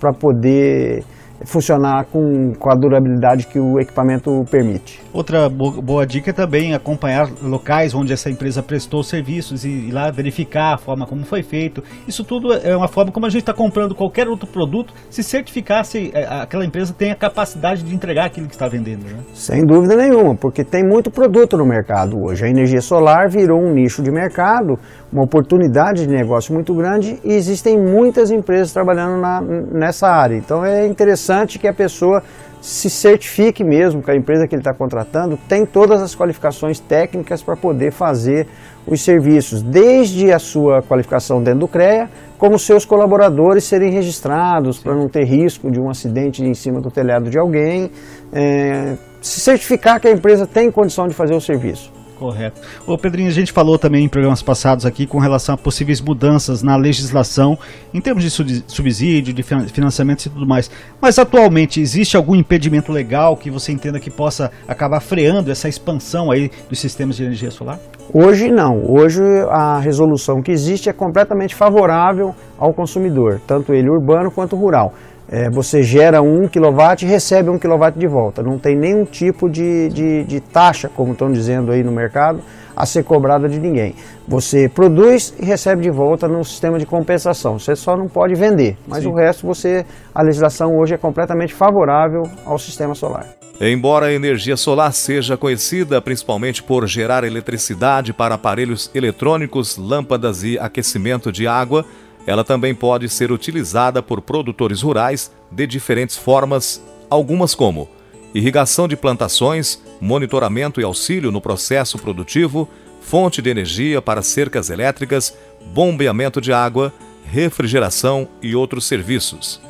para 0.00 0.12
poder 0.12 1.04
funcionar 1.42 2.04
com, 2.06 2.52
com 2.54 2.70
a 2.70 2.74
durabilidade 2.74 3.46
que 3.46 3.58
o 3.58 3.80
equipamento 3.80 4.44
permite. 4.50 5.00
Outra 5.12 5.48
boa 5.48 6.06
dica 6.06 6.30
é 6.30 6.32
também 6.32 6.74
acompanhar 6.74 7.28
locais 7.42 7.94
onde 7.94 8.12
essa 8.12 8.30
empresa 8.30 8.62
prestou 8.62 9.02
serviços 9.02 9.64
e 9.64 9.68
ir 9.68 9.92
lá 9.92 10.10
verificar 10.10 10.74
a 10.74 10.78
forma 10.78 11.06
como 11.06 11.24
foi 11.24 11.42
feito. 11.42 11.82
Isso 12.06 12.24
tudo 12.24 12.52
é 12.52 12.76
uma 12.76 12.88
forma 12.88 13.10
como 13.10 13.26
a 13.26 13.28
gente 13.28 13.42
está 13.42 13.52
comprando 13.52 13.94
qualquer 13.94 14.28
outro 14.28 14.46
produto, 14.46 14.94
se 15.10 15.22
certificar 15.22 15.84
se 15.84 16.10
é, 16.14 16.24
aquela 16.24 16.64
empresa 16.64 16.94
tem 16.96 17.10
a 17.10 17.14
capacidade 17.14 17.82
de 17.82 17.94
entregar 17.94 18.26
aquilo 18.26 18.46
que 18.46 18.54
está 18.54 18.68
vendendo. 18.68 19.04
Né? 19.04 19.18
Sem 19.34 19.64
dúvida 19.66 19.96
nenhuma, 19.96 20.34
porque 20.34 20.64
tem 20.64 20.84
muito 20.84 21.10
produto 21.10 21.56
no 21.56 21.66
mercado 21.66 22.22
hoje. 22.22 22.44
A 22.44 22.48
energia 22.48 22.80
solar 22.80 23.28
virou 23.28 23.60
um 23.60 23.72
nicho 23.72 24.02
de 24.02 24.10
mercado, 24.10 24.78
uma 25.12 25.24
oportunidade 25.24 26.06
de 26.06 26.08
negócio 26.08 26.54
muito 26.54 26.74
grande 26.74 27.18
e 27.24 27.32
existem 27.32 27.78
muitas 27.78 28.30
empresas 28.30 28.72
trabalhando 28.72 29.20
na, 29.20 29.40
nessa 29.40 30.08
área. 30.08 30.36
Então 30.36 30.64
é 30.64 30.86
interessante 30.86 31.23
que 31.58 31.68
a 31.68 31.72
pessoa 31.72 32.22
se 32.64 32.88
certifique 32.88 33.62
mesmo 33.62 34.02
que 34.02 34.10
a 34.10 34.16
empresa 34.16 34.46
que 34.48 34.54
ele 34.54 34.62
está 34.62 34.72
contratando 34.72 35.38
tem 35.46 35.66
todas 35.66 36.00
as 36.00 36.14
qualificações 36.14 36.80
técnicas 36.80 37.42
para 37.42 37.54
poder 37.54 37.92
fazer 37.92 38.46
os 38.86 39.02
serviços, 39.02 39.62
desde 39.62 40.32
a 40.32 40.38
sua 40.38 40.80
qualificação 40.82 41.42
dentro 41.42 41.60
do 41.60 41.68
CREA, 41.68 42.08
como 42.38 42.58
seus 42.58 42.86
colaboradores 42.86 43.64
serem 43.64 43.90
registrados 43.90 44.78
para 44.78 44.94
não 44.94 45.08
ter 45.08 45.24
risco 45.24 45.70
de 45.70 45.78
um 45.78 45.90
acidente 45.90 46.42
em 46.42 46.54
cima 46.54 46.80
do 46.80 46.90
telhado 46.90 47.28
de 47.28 47.38
alguém, 47.38 47.90
é, 48.32 48.96
se 49.20 49.40
certificar 49.40 50.00
que 50.00 50.08
a 50.08 50.12
empresa 50.12 50.46
tem 50.46 50.70
condição 50.70 51.06
de 51.06 51.14
fazer 51.14 51.34
o 51.34 51.40
serviço. 51.40 51.92
Correto. 52.24 52.58
Ô 52.86 52.96
Pedrinho, 52.96 53.28
a 53.28 53.32
gente 53.32 53.52
falou 53.52 53.78
também 53.78 54.02
em 54.02 54.08
programas 54.08 54.40
passados 54.40 54.86
aqui 54.86 55.06
com 55.06 55.18
relação 55.18 55.54
a 55.54 55.58
possíveis 55.58 56.00
mudanças 56.00 56.62
na 56.62 56.74
legislação 56.74 57.58
em 57.92 58.00
termos 58.00 58.24
de 58.24 58.30
subsídio, 58.66 59.34
de 59.34 59.42
financiamento 59.42 60.24
e 60.24 60.30
tudo 60.30 60.46
mais. 60.46 60.70
Mas 61.02 61.18
atualmente 61.18 61.82
existe 61.82 62.16
algum 62.16 62.34
impedimento 62.34 62.90
legal 62.90 63.36
que 63.36 63.50
você 63.50 63.72
entenda 63.72 64.00
que 64.00 64.10
possa 64.10 64.50
acabar 64.66 65.00
freando 65.00 65.50
essa 65.50 65.68
expansão 65.68 66.30
aí 66.30 66.50
dos 66.70 66.78
sistemas 66.78 67.16
de 67.16 67.24
energia 67.24 67.50
solar? 67.50 67.78
Hoje 68.10 68.50
não. 68.50 68.82
Hoje 68.88 69.22
a 69.50 69.78
resolução 69.78 70.40
que 70.40 70.50
existe 70.50 70.88
é 70.88 70.94
completamente 70.94 71.54
favorável 71.54 72.34
ao 72.58 72.72
consumidor, 72.72 73.38
tanto 73.46 73.74
ele 73.74 73.90
urbano 73.90 74.30
quanto 74.30 74.56
rural. 74.56 74.94
É, 75.34 75.50
você 75.50 75.82
gera 75.82 76.22
um 76.22 76.46
kW 76.46 77.02
e 77.02 77.06
recebe 77.06 77.50
um 77.50 77.58
kW 77.58 77.90
de 77.96 78.06
volta. 78.06 78.40
Não 78.40 78.56
tem 78.56 78.78
nenhum 78.78 79.04
tipo 79.04 79.50
de, 79.50 79.88
de, 79.88 80.22
de 80.22 80.38
taxa, 80.38 80.88
como 80.88 81.10
estão 81.10 81.28
dizendo 81.32 81.72
aí 81.72 81.82
no 81.82 81.90
mercado, 81.90 82.38
a 82.76 82.86
ser 82.86 83.02
cobrada 83.02 83.48
de 83.48 83.58
ninguém. 83.58 83.96
Você 84.28 84.68
produz 84.68 85.34
e 85.40 85.44
recebe 85.44 85.82
de 85.82 85.90
volta 85.90 86.28
no 86.28 86.44
sistema 86.44 86.78
de 86.78 86.86
compensação. 86.86 87.58
Você 87.58 87.74
só 87.74 87.96
não 87.96 88.06
pode 88.06 88.36
vender, 88.36 88.76
mas 88.86 89.02
Sim. 89.02 89.10
o 89.10 89.14
resto 89.16 89.44
você 89.44 89.84
a 90.14 90.22
legislação 90.22 90.78
hoje 90.78 90.94
é 90.94 90.98
completamente 90.98 91.52
favorável 91.52 92.22
ao 92.46 92.56
sistema 92.56 92.94
solar. 92.94 93.26
Embora 93.60 94.06
a 94.06 94.12
energia 94.12 94.56
solar 94.56 94.92
seja 94.92 95.36
conhecida 95.36 96.00
principalmente 96.00 96.62
por 96.62 96.86
gerar 96.86 97.24
eletricidade 97.24 98.12
para 98.12 98.36
aparelhos 98.36 98.88
eletrônicos, 98.94 99.76
lâmpadas 99.76 100.44
e 100.44 100.58
aquecimento 100.60 101.32
de 101.32 101.46
água, 101.46 101.84
ela 102.26 102.44
também 102.44 102.74
pode 102.74 103.08
ser 103.08 103.30
utilizada 103.30 104.02
por 104.02 104.20
produtores 104.20 104.82
rurais 104.82 105.30
de 105.50 105.66
diferentes 105.66 106.16
formas, 106.16 106.82
algumas 107.10 107.54
como 107.54 107.88
irrigação 108.34 108.88
de 108.88 108.96
plantações, 108.96 109.80
monitoramento 110.00 110.80
e 110.80 110.84
auxílio 110.84 111.30
no 111.30 111.40
processo 111.40 111.98
produtivo, 111.98 112.68
fonte 113.00 113.40
de 113.40 113.48
energia 113.48 114.02
para 114.02 114.22
cercas 114.22 114.70
elétricas, 114.70 115.36
bombeamento 115.72 116.40
de 116.40 116.52
água, 116.52 116.92
refrigeração 117.24 118.26
e 118.42 118.56
outros 118.56 118.86
serviços. 118.86 119.60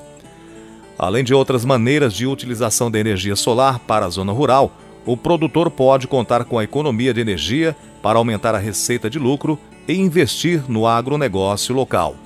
Além 0.99 1.25
de 1.25 1.35
outras 1.35 1.65
maneiras 1.65 2.15
de 2.15 2.27
utilização 2.27 2.91
da 2.91 2.99
energia 2.99 3.37
solar 3.37 3.81
para 3.81 4.07
a 4.07 4.09
zona 4.09 4.33
rural, 4.33 4.73
o 5.05 5.17
produtor 5.17 5.71
pode 5.71 6.07
contar 6.07 6.45
com 6.45 6.59
a 6.59 6.65
economia 6.65 7.13
de 7.13 7.21
energia 7.21 7.77
para 8.03 8.19
aumentar 8.19 8.55
a 8.55 8.59
receita 8.59 9.11
de 9.11 9.19
lucro 9.19 9.59
e 9.87 9.93
investir 9.95 10.65
no 10.69 10.87
agronegócio 10.87 11.75
local. 11.75 12.17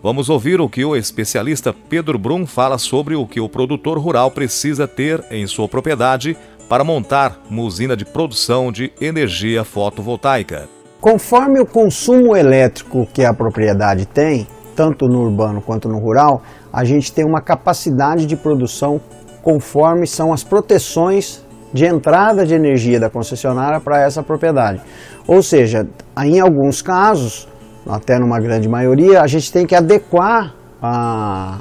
Vamos 0.00 0.30
ouvir 0.30 0.60
o 0.60 0.68
que 0.68 0.84
o 0.84 0.94
especialista 0.94 1.74
Pedro 1.88 2.16
Brum 2.16 2.46
fala 2.46 2.78
sobre 2.78 3.16
o 3.16 3.26
que 3.26 3.40
o 3.40 3.48
produtor 3.48 3.98
rural 3.98 4.30
precisa 4.30 4.86
ter 4.86 5.24
em 5.28 5.44
sua 5.48 5.66
propriedade 5.66 6.36
para 6.68 6.84
montar 6.84 7.40
uma 7.50 7.62
usina 7.62 7.96
de 7.96 8.04
produção 8.04 8.70
de 8.70 8.92
energia 9.00 9.64
fotovoltaica. 9.64 10.68
Conforme 11.00 11.60
o 11.60 11.66
consumo 11.66 12.36
elétrico 12.36 13.08
que 13.12 13.24
a 13.24 13.34
propriedade 13.34 14.06
tem, 14.06 14.46
tanto 14.76 15.08
no 15.08 15.20
urbano 15.20 15.60
quanto 15.60 15.88
no 15.88 15.98
rural, 15.98 16.42
a 16.72 16.84
gente 16.84 17.12
tem 17.12 17.24
uma 17.24 17.40
capacidade 17.40 18.24
de 18.24 18.36
produção 18.36 19.00
conforme 19.42 20.06
são 20.06 20.32
as 20.32 20.44
proteções 20.44 21.44
de 21.72 21.84
entrada 21.84 22.46
de 22.46 22.54
energia 22.54 23.00
da 23.00 23.10
concessionária 23.10 23.80
para 23.80 24.00
essa 24.00 24.22
propriedade. 24.22 24.80
Ou 25.26 25.42
seja, 25.42 25.88
em 26.24 26.38
alguns 26.38 26.80
casos, 26.80 27.48
até 27.88 28.18
numa 28.18 28.38
grande 28.38 28.68
maioria, 28.68 29.22
a 29.22 29.26
gente 29.26 29.50
tem 29.52 29.66
que 29.66 29.74
adequar 29.74 30.54
a, 30.82 31.58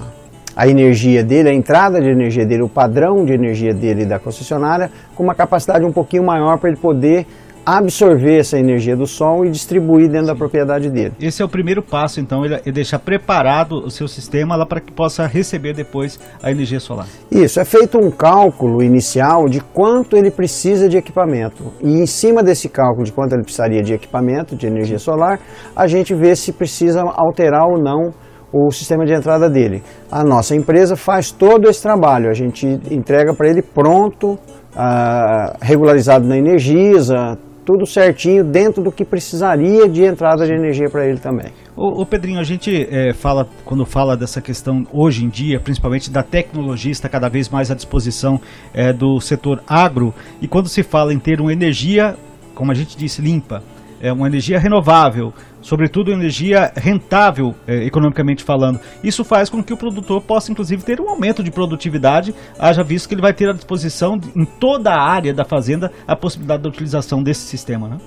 a 0.56 0.68
energia 0.68 1.24
dele, 1.24 1.50
a 1.50 1.54
entrada 1.54 2.02
de 2.02 2.10
energia 2.10 2.46
dele, 2.46 2.64
o 2.64 2.70
padrão 2.70 3.24
de 3.24 3.34
energia 3.34 3.74
dele 3.74 4.06
da 4.06 4.20
concessionária, 4.20 4.92
com 5.16 5.24
uma 5.24 5.34
capacidade 5.34 5.86
um 5.86 5.92
pouquinho 5.92 6.24
maior 6.24 6.58
para 6.58 6.70
ele 6.70 6.78
poder 6.78 7.26
absorver 7.68 8.40
essa 8.40 8.58
energia 8.58 8.96
do 8.96 9.06
sol 9.06 9.46
e 9.46 9.50
distribuir 9.50 10.08
dentro 10.08 10.28
Sim. 10.28 10.32
da 10.32 10.36
propriedade 10.36 10.90
dele. 10.90 11.12
Esse 11.20 11.42
é 11.42 11.46
o 11.46 11.50
primeiro 11.50 11.82
passo, 11.82 12.22
então, 12.22 12.46
ele, 12.46 12.56
ele 12.66 12.72
deixar 12.72 12.98
preparado 12.98 13.74
o 13.74 13.92
seu 13.92 14.08
sistema 14.08 14.56
lá 14.56 14.66
para 14.66 14.80
que 14.80 14.90
possa 14.90 15.28
receber 15.28 15.74
depois 15.74 16.18
a 16.42 16.50
energia 16.50 16.80
solar. 16.80 17.08
Isso, 17.30 17.60
é 17.60 17.66
feito 17.66 17.98
um 17.98 18.10
cálculo 18.10 18.82
inicial 18.82 19.50
de 19.50 19.60
quanto 19.60 20.16
ele 20.16 20.32
precisa 20.32 20.88
de 20.88 20.96
equipamento. 20.96 21.74
E 21.84 22.00
em 22.00 22.06
cima 22.06 22.42
desse 22.42 22.70
cálculo 22.70 23.04
de 23.04 23.12
quanto 23.12 23.34
ele 23.34 23.44
precisaria 23.44 23.84
de 23.84 23.94
equipamento, 23.94 24.56
de 24.56 24.66
energia 24.66 24.98
solar, 24.98 25.38
a 25.76 25.88
gente 25.88 26.16
vê 26.16 26.38
se 26.38 26.54
precisa 26.54 27.02
alterar 27.02 27.68
ou 27.68 27.78
não 27.78 28.14
o 28.54 28.72
sistema 28.72 29.06
de 29.06 29.12
entrada 29.12 29.50
dele. 29.50 29.84
A 30.10 30.24
nossa 30.24 30.56
empresa 30.56 30.96
faz 30.96 31.32
todo 31.32 31.68
esse 31.68 31.82
trabalho, 31.82 32.30
a 32.30 32.34
gente 32.34 32.66
entrega 32.90 33.34
para 33.34 33.50
ele 33.50 33.62
pronto, 33.62 34.40
uh, 34.78 35.58
regularizado 35.62 36.26
na 36.26 36.38
Energisa, 36.38 37.38
tudo 37.68 37.86
certinho 37.86 38.46
dentro 38.46 38.82
do 38.82 38.94
que 38.94 39.04
precisaria 39.04 39.90
de 39.90 40.02
entrada 40.02 40.48
de 40.48 40.54
energia 40.54 40.90
para 40.90 41.06
ele 41.06 41.20
também. 41.20 41.48
O, 41.76 42.06
Pedrinho, 42.06 42.40
a 42.40 42.44
gente 42.44 42.88
é, 42.90 43.14
fala, 43.14 43.46
quando 43.66 43.86
fala 43.86 44.16
dessa 44.16 44.40
questão 44.40 44.88
hoje 44.94 45.26
em 45.26 45.28
dia, 45.28 45.60
principalmente 45.60 46.10
da 46.10 46.24
tecnologia 46.24 46.94
está 46.94 47.10
cada 47.10 47.28
vez 47.28 47.50
mais 47.50 47.70
à 47.70 47.76
disposição 47.76 48.40
é, 48.74 48.94
do 48.94 49.20
setor 49.20 49.62
agro, 49.68 50.14
e 50.42 50.48
quando 50.48 50.70
se 50.70 50.82
fala 50.82 51.14
em 51.14 51.20
ter 51.20 51.42
uma 51.42 51.52
energia, 51.52 52.16
como 52.56 52.72
a 52.72 52.74
gente 52.74 52.98
disse, 52.98 53.22
limpa, 53.22 53.62
é 54.02 54.12
uma 54.12 54.28
energia 54.28 54.60
renovável, 54.60 55.34
sobretudo 55.62 56.12
energia 56.12 56.72
rentável 56.76 57.54
eh, 57.68 57.86
economicamente 57.86 58.44
falando. 58.44 58.80
Isso 59.04 59.24
faz 59.24 59.50
com 59.50 59.64
que 59.64 59.74
o 59.74 59.78
produtor 59.78 60.22
possa 60.22 60.52
inclusive 60.52 60.84
ter 60.84 61.02
um 61.02 61.10
aumento 61.10 61.44
de 61.44 61.52
produtividade, 61.52 62.34
haja 62.60 62.84
visto 62.84 63.08
que 63.08 63.16
ele 63.16 63.22
vai 63.22 63.34
ter 63.34 63.50
à 63.50 63.54
disposição 63.54 64.20
em 64.36 64.46
toda 64.46 64.92
a 64.92 65.02
área 65.02 65.34
da 65.34 65.44
fazenda 65.44 65.92
a 66.08 66.16
possibilidade 66.16 66.64
da 66.64 66.70
utilização 66.70 67.22
desse 67.22 67.42
sistema, 67.42 67.88
né? 67.88 67.98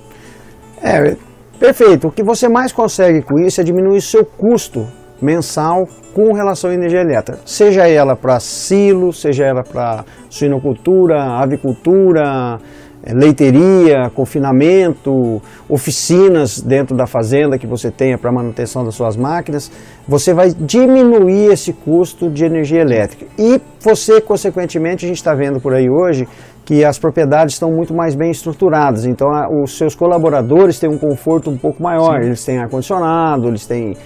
É, 0.81 1.15
perfeito. 1.59 2.07
O 2.07 2.11
que 2.11 2.23
você 2.23 2.49
mais 2.49 2.71
consegue 2.71 3.21
com 3.21 3.39
isso 3.39 3.61
é 3.61 3.63
diminuir 3.63 4.01
seu 4.01 4.25
custo 4.25 4.87
mensal 5.21 5.87
com 6.13 6.33
relação 6.33 6.71
à 6.71 6.73
energia 6.73 7.01
elétrica, 7.01 7.39
seja 7.45 7.87
ela 7.87 8.15
para 8.15 8.39
silo, 8.39 9.13
seja 9.13 9.45
ela 9.45 9.63
para 9.63 10.03
suinocultura, 10.29 11.23
avicultura, 11.41 12.59
é, 12.59 12.90
leiteria, 13.05 14.09
confinamento, 14.13 15.41
oficinas 15.67 16.61
dentro 16.61 16.95
da 16.95 17.07
fazenda 17.07 17.57
que 17.57 17.65
você 17.65 17.89
tenha 17.89 18.17
para 18.17 18.31
manutenção 18.31 18.83
das 18.83 18.95
suas 18.95 19.17
máquinas, 19.17 19.71
você 20.07 20.33
vai 20.33 20.51
diminuir 20.51 21.51
esse 21.51 21.73
custo 21.73 22.29
de 22.29 22.45
energia 22.45 22.81
elétrica. 22.81 23.25
E 23.37 23.59
você, 23.79 24.21
consequentemente, 24.21 25.05
a 25.05 25.07
gente 25.07 25.17
está 25.17 25.33
vendo 25.33 25.59
por 25.59 25.73
aí 25.73 25.89
hoje 25.89 26.27
que 26.63 26.85
as 26.85 26.99
propriedades 26.99 27.55
estão 27.55 27.71
muito 27.71 27.93
mais 27.93 28.13
bem 28.13 28.29
estruturadas, 28.29 29.05
então 29.05 29.29
a, 29.29 29.47
os 29.49 29.77
seus 29.77 29.95
colaboradores 29.95 30.79
têm 30.79 30.89
um 30.89 30.97
conforto 30.97 31.49
um 31.49 31.57
pouco 31.57 31.81
maior, 31.81 32.21
Sim. 32.21 32.27
eles 32.27 32.45
têm 32.45 32.59
ar-condicionado, 32.59 33.47
eles 33.47 33.65
têm 33.65 33.97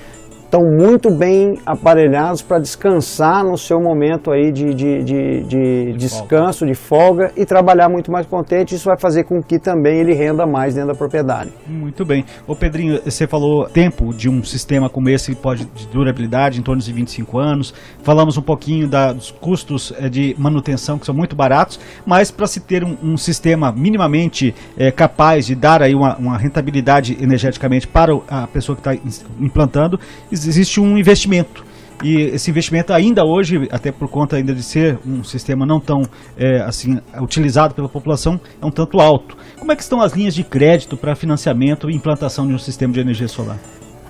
estão 0.45 0.61
muito 0.63 1.11
bem 1.11 1.59
aparelhados 1.65 2.41
para 2.41 2.59
descansar 2.59 3.43
no 3.43 3.57
seu 3.57 3.81
momento 3.81 4.31
aí 4.31 4.51
de, 4.51 4.73
de, 4.73 5.03
de, 5.03 5.43
de, 5.43 5.91
de 5.91 5.93
descanso, 5.97 6.59
folga. 6.59 6.71
de 6.71 6.75
folga 6.75 7.31
e 7.35 7.45
trabalhar 7.45 7.89
muito 7.89 8.11
mais 8.11 8.25
contente. 8.25 8.75
Isso 8.75 8.85
vai 8.85 8.97
fazer 8.97 9.23
com 9.23 9.41
que 9.41 9.59
também 9.59 9.99
ele 9.99 10.13
renda 10.13 10.45
mais 10.45 10.75
dentro 10.75 10.89
da 10.89 10.95
propriedade. 10.95 11.51
Muito 11.67 12.05
bem. 12.05 12.23
Ô 12.47 12.55
Pedrinho, 12.55 13.01
você 13.03 13.27
falou 13.27 13.67
tempo 13.67 14.13
de 14.13 14.29
um 14.29 14.43
sistema 14.43 14.89
como 14.89 15.09
esse 15.09 15.35
pode 15.35 15.65
de 15.65 15.87
durabilidade 15.87 16.59
em 16.59 16.63
torno 16.63 16.81
de 16.81 16.93
25 16.93 17.37
anos. 17.37 17.73
Falamos 18.03 18.37
um 18.37 18.41
pouquinho 18.41 18.87
da, 18.87 19.11
dos 19.11 19.31
custos 19.31 19.93
é, 19.97 20.07
de 20.07 20.35
manutenção 20.37 20.97
que 20.97 21.05
são 21.05 21.15
muito 21.15 21.35
baratos, 21.35 21.79
mas 22.05 22.31
para 22.31 22.47
se 22.47 22.59
ter 22.59 22.83
um, 22.83 22.95
um 23.03 23.17
sistema 23.17 23.71
minimamente 23.71 24.53
é, 24.77 24.91
capaz 24.91 25.45
de 25.47 25.55
dar 25.55 25.81
aí 25.81 25.95
uma, 25.95 26.15
uma 26.17 26.37
rentabilidade 26.37 27.17
energeticamente 27.19 27.87
para 27.87 28.13
a 28.27 28.47
pessoa 28.47 28.75
que 28.75 28.87
está 28.87 29.25
implantando, 29.39 29.99
existe 30.45 30.79
um 30.79 30.97
investimento. 30.97 31.63
E 32.03 32.23
esse 32.23 32.51
investimento 32.51 32.91
ainda 32.91 33.23
hoje, 33.23 33.67
até 33.71 33.91
por 33.91 34.09
conta 34.09 34.35
ainda 34.35 34.53
de 34.53 34.61
ser 34.61 34.99
um 35.05 35.23
sistema 35.23 35.65
não 35.65 35.79
tão 35.79 36.01
é, 36.37 36.61
assim 36.61 36.99
utilizado 37.21 37.73
pela 37.73 37.87
população, 37.87 38.39
é 38.61 38.65
um 38.65 38.71
tanto 38.71 38.99
alto. 38.99 39.37
Como 39.57 39.71
é 39.71 39.75
que 39.75 39.81
estão 39.81 40.01
as 40.01 40.13
linhas 40.13 40.35
de 40.35 40.43
crédito 40.43 40.97
para 40.97 41.15
financiamento 41.15 41.89
e 41.89 41.95
implantação 41.95 42.45
de 42.45 42.53
um 42.53 42.57
sistema 42.57 42.93
de 42.93 42.99
energia 42.99 43.27
solar? 43.27 43.57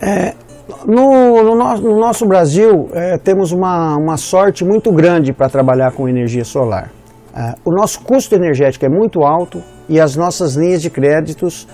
É, 0.01 0.33
no, 0.85 1.43
no, 1.43 1.55
no, 1.55 1.77
no, 1.77 1.99
nosso 1.99 2.25
Brasil, 2.25 2.89
é, 2.91 3.17
temos 3.17 3.51
uma, 3.51 3.95
uma 3.97 4.17
sorte 4.17 4.65
muito 4.65 4.91
grande 4.91 5.31
para 5.31 5.47
trabalhar 5.47 5.91
com 5.91 6.09
energia 6.09 6.43
solar. 6.43 6.91
É, 7.35 7.53
o 7.63 7.71
nosso 7.71 8.01
custo 8.01 8.33
energético 8.33 8.85
é 8.85 8.89
muito 8.89 9.23
alto 9.23 9.61
e 9.87 9.99
as 9.99 10.15
nossas 10.15 10.55
linhas 10.55 10.81
de 10.81 10.89
créditos 10.89 11.67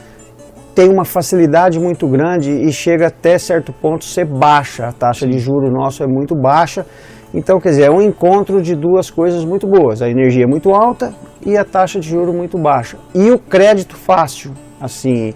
tem 0.73 0.89
uma 0.89 1.05
facilidade 1.05 1.79
muito 1.79 2.07
grande 2.07 2.51
e 2.51 2.71
chega 2.71 3.07
até 3.07 3.37
certo 3.37 3.73
ponto 3.73 4.05
ser 4.05 4.25
baixa. 4.25 4.87
A 4.87 4.91
taxa 4.91 5.27
de 5.27 5.37
juro 5.37 5.71
nosso 5.71 6.03
é 6.03 6.07
muito 6.07 6.35
baixa. 6.35 6.85
Então, 7.33 7.59
quer 7.59 7.69
dizer, 7.69 7.83
é 7.83 7.91
um 7.91 8.01
encontro 8.01 8.61
de 8.61 8.75
duas 8.75 9.09
coisas 9.09 9.45
muito 9.45 9.67
boas. 9.67 10.01
A 10.01 10.09
energia 10.09 10.43
é 10.43 10.47
muito 10.47 10.71
alta 10.71 11.13
e 11.45 11.57
a 11.57 11.63
taxa 11.63 11.99
de 11.99 12.09
juro 12.09 12.33
muito 12.33 12.57
baixa. 12.57 12.97
E 13.15 13.31
o 13.31 13.39
crédito 13.39 13.95
fácil, 13.95 14.51
assim, 14.79 15.33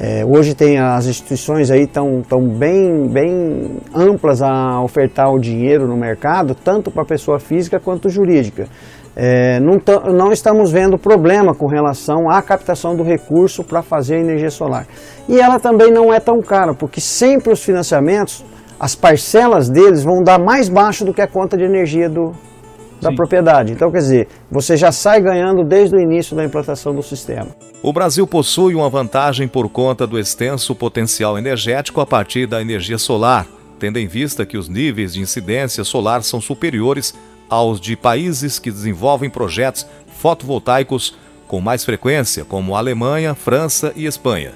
é, 0.00 0.24
hoje 0.24 0.54
tem 0.54 0.78
as 0.78 1.06
instituições 1.06 1.70
aí 1.70 1.86
tão, 1.86 2.22
tão 2.22 2.40
bem, 2.48 3.06
bem 3.06 3.76
amplas 3.94 4.40
a 4.40 4.82
ofertar 4.82 5.30
o 5.30 5.38
dinheiro 5.38 5.86
no 5.86 5.96
mercado, 5.96 6.54
tanto 6.54 6.90
para 6.90 7.04
pessoa 7.04 7.38
física 7.38 7.78
quanto 7.78 8.08
jurídica 8.08 8.66
é, 9.16 9.58
não, 9.60 9.80
não, 10.12 10.32
estamos 10.32 10.70
vendo 10.70 10.96
problema 10.96 11.54
com 11.54 11.66
relação 11.66 12.30
à 12.30 12.40
captação 12.40 12.96
do 12.96 13.02
recurso 13.02 13.64
para 13.64 13.82
fazer 13.82 14.16
a 14.16 14.20
energia 14.20 14.50
solar. 14.50 14.86
E 15.28 15.40
ela 15.40 15.58
também 15.58 15.92
não 15.92 16.12
é 16.12 16.20
tão 16.20 16.40
cara, 16.40 16.74
porque 16.74 17.00
sempre 17.00 17.52
os 17.52 17.62
financiamentos, 17.62 18.44
as 18.78 18.94
parcelas 18.94 19.68
deles 19.68 20.02
vão 20.02 20.22
dar 20.22 20.38
mais 20.38 20.68
baixo 20.68 21.04
do 21.04 21.12
que 21.12 21.20
a 21.20 21.26
conta 21.26 21.56
de 21.56 21.64
energia 21.64 22.08
do, 22.08 22.32
da 23.00 23.10
Sim. 23.10 23.16
propriedade. 23.16 23.72
Então, 23.72 23.90
quer 23.90 23.98
dizer, 23.98 24.28
você 24.50 24.76
já 24.76 24.92
sai 24.92 25.20
ganhando 25.20 25.64
desde 25.64 25.96
o 25.96 26.00
início 26.00 26.36
da 26.36 26.44
implantação 26.44 26.94
do 26.94 27.02
sistema. 27.02 27.48
O 27.82 27.92
Brasil 27.92 28.26
possui 28.26 28.74
uma 28.74 28.90
vantagem 28.90 29.48
por 29.48 29.68
conta 29.68 30.06
do 30.06 30.18
extenso 30.18 30.74
potencial 30.74 31.38
energético 31.38 32.00
a 32.00 32.06
partir 32.06 32.46
da 32.46 32.60
energia 32.60 32.98
solar 32.98 33.46
tendo 33.80 33.98
em 33.98 34.06
vista 34.06 34.44
que 34.44 34.58
os 34.58 34.68
níveis 34.68 35.14
de 35.14 35.20
incidência 35.20 35.82
solar 35.82 36.22
são 36.22 36.40
superiores 36.40 37.14
aos 37.48 37.80
de 37.80 37.96
países 37.96 38.58
que 38.58 38.70
desenvolvem 38.70 39.30
projetos 39.30 39.86
fotovoltaicos 40.18 41.16
com 41.48 41.60
mais 41.60 41.84
frequência, 41.84 42.44
como 42.44 42.76
Alemanha, 42.76 43.34
França 43.34 43.92
e 43.96 44.04
Espanha. 44.04 44.52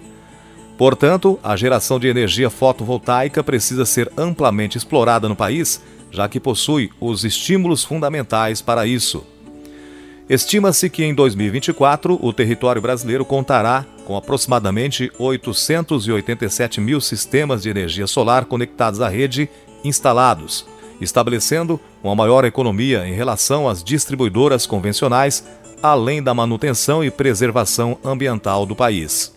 Portanto, 0.76 1.40
a 1.42 1.56
geração 1.56 1.98
de 1.98 2.06
energia 2.06 2.50
fotovoltaica 2.50 3.42
precisa 3.42 3.86
ser 3.86 4.12
amplamente 4.16 4.76
explorada 4.76 5.28
no 5.28 5.34
país, 5.34 5.80
já 6.14 6.28
que 6.28 6.38
possui 6.38 6.90
os 7.00 7.24
estímulos 7.24 7.82
fundamentais 7.82 8.62
para 8.62 8.86
isso. 8.86 9.26
Estima-se 10.30 10.88
que 10.88 11.04
em 11.04 11.12
2024 11.12 12.18
o 12.22 12.32
território 12.32 12.80
brasileiro 12.80 13.24
contará 13.24 13.84
com 14.06 14.16
aproximadamente 14.16 15.10
887 15.18 16.80
mil 16.80 17.00
sistemas 17.00 17.62
de 17.62 17.68
energia 17.68 18.06
solar 18.06 18.44
conectados 18.44 19.00
à 19.00 19.08
rede 19.08 19.50
instalados, 19.82 20.64
estabelecendo 21.00 21.78
uma 22.02 22.14
maior 22.14 22.44
economia 22.44 23.06
em 23.06 23.12
relação 23.12 23.68
às 23.68 23.82
distribuidoras 23.82 24.66
convencionais, 24.66 25.44
além 25.82 26.22
da 26.22 26.32
manutenção 26.32 27.04
e 27.04 27.10
preservação 27.10 27.98
ambiental 28.02 28.64
do 28.64 28.76
país. 28.76 29.34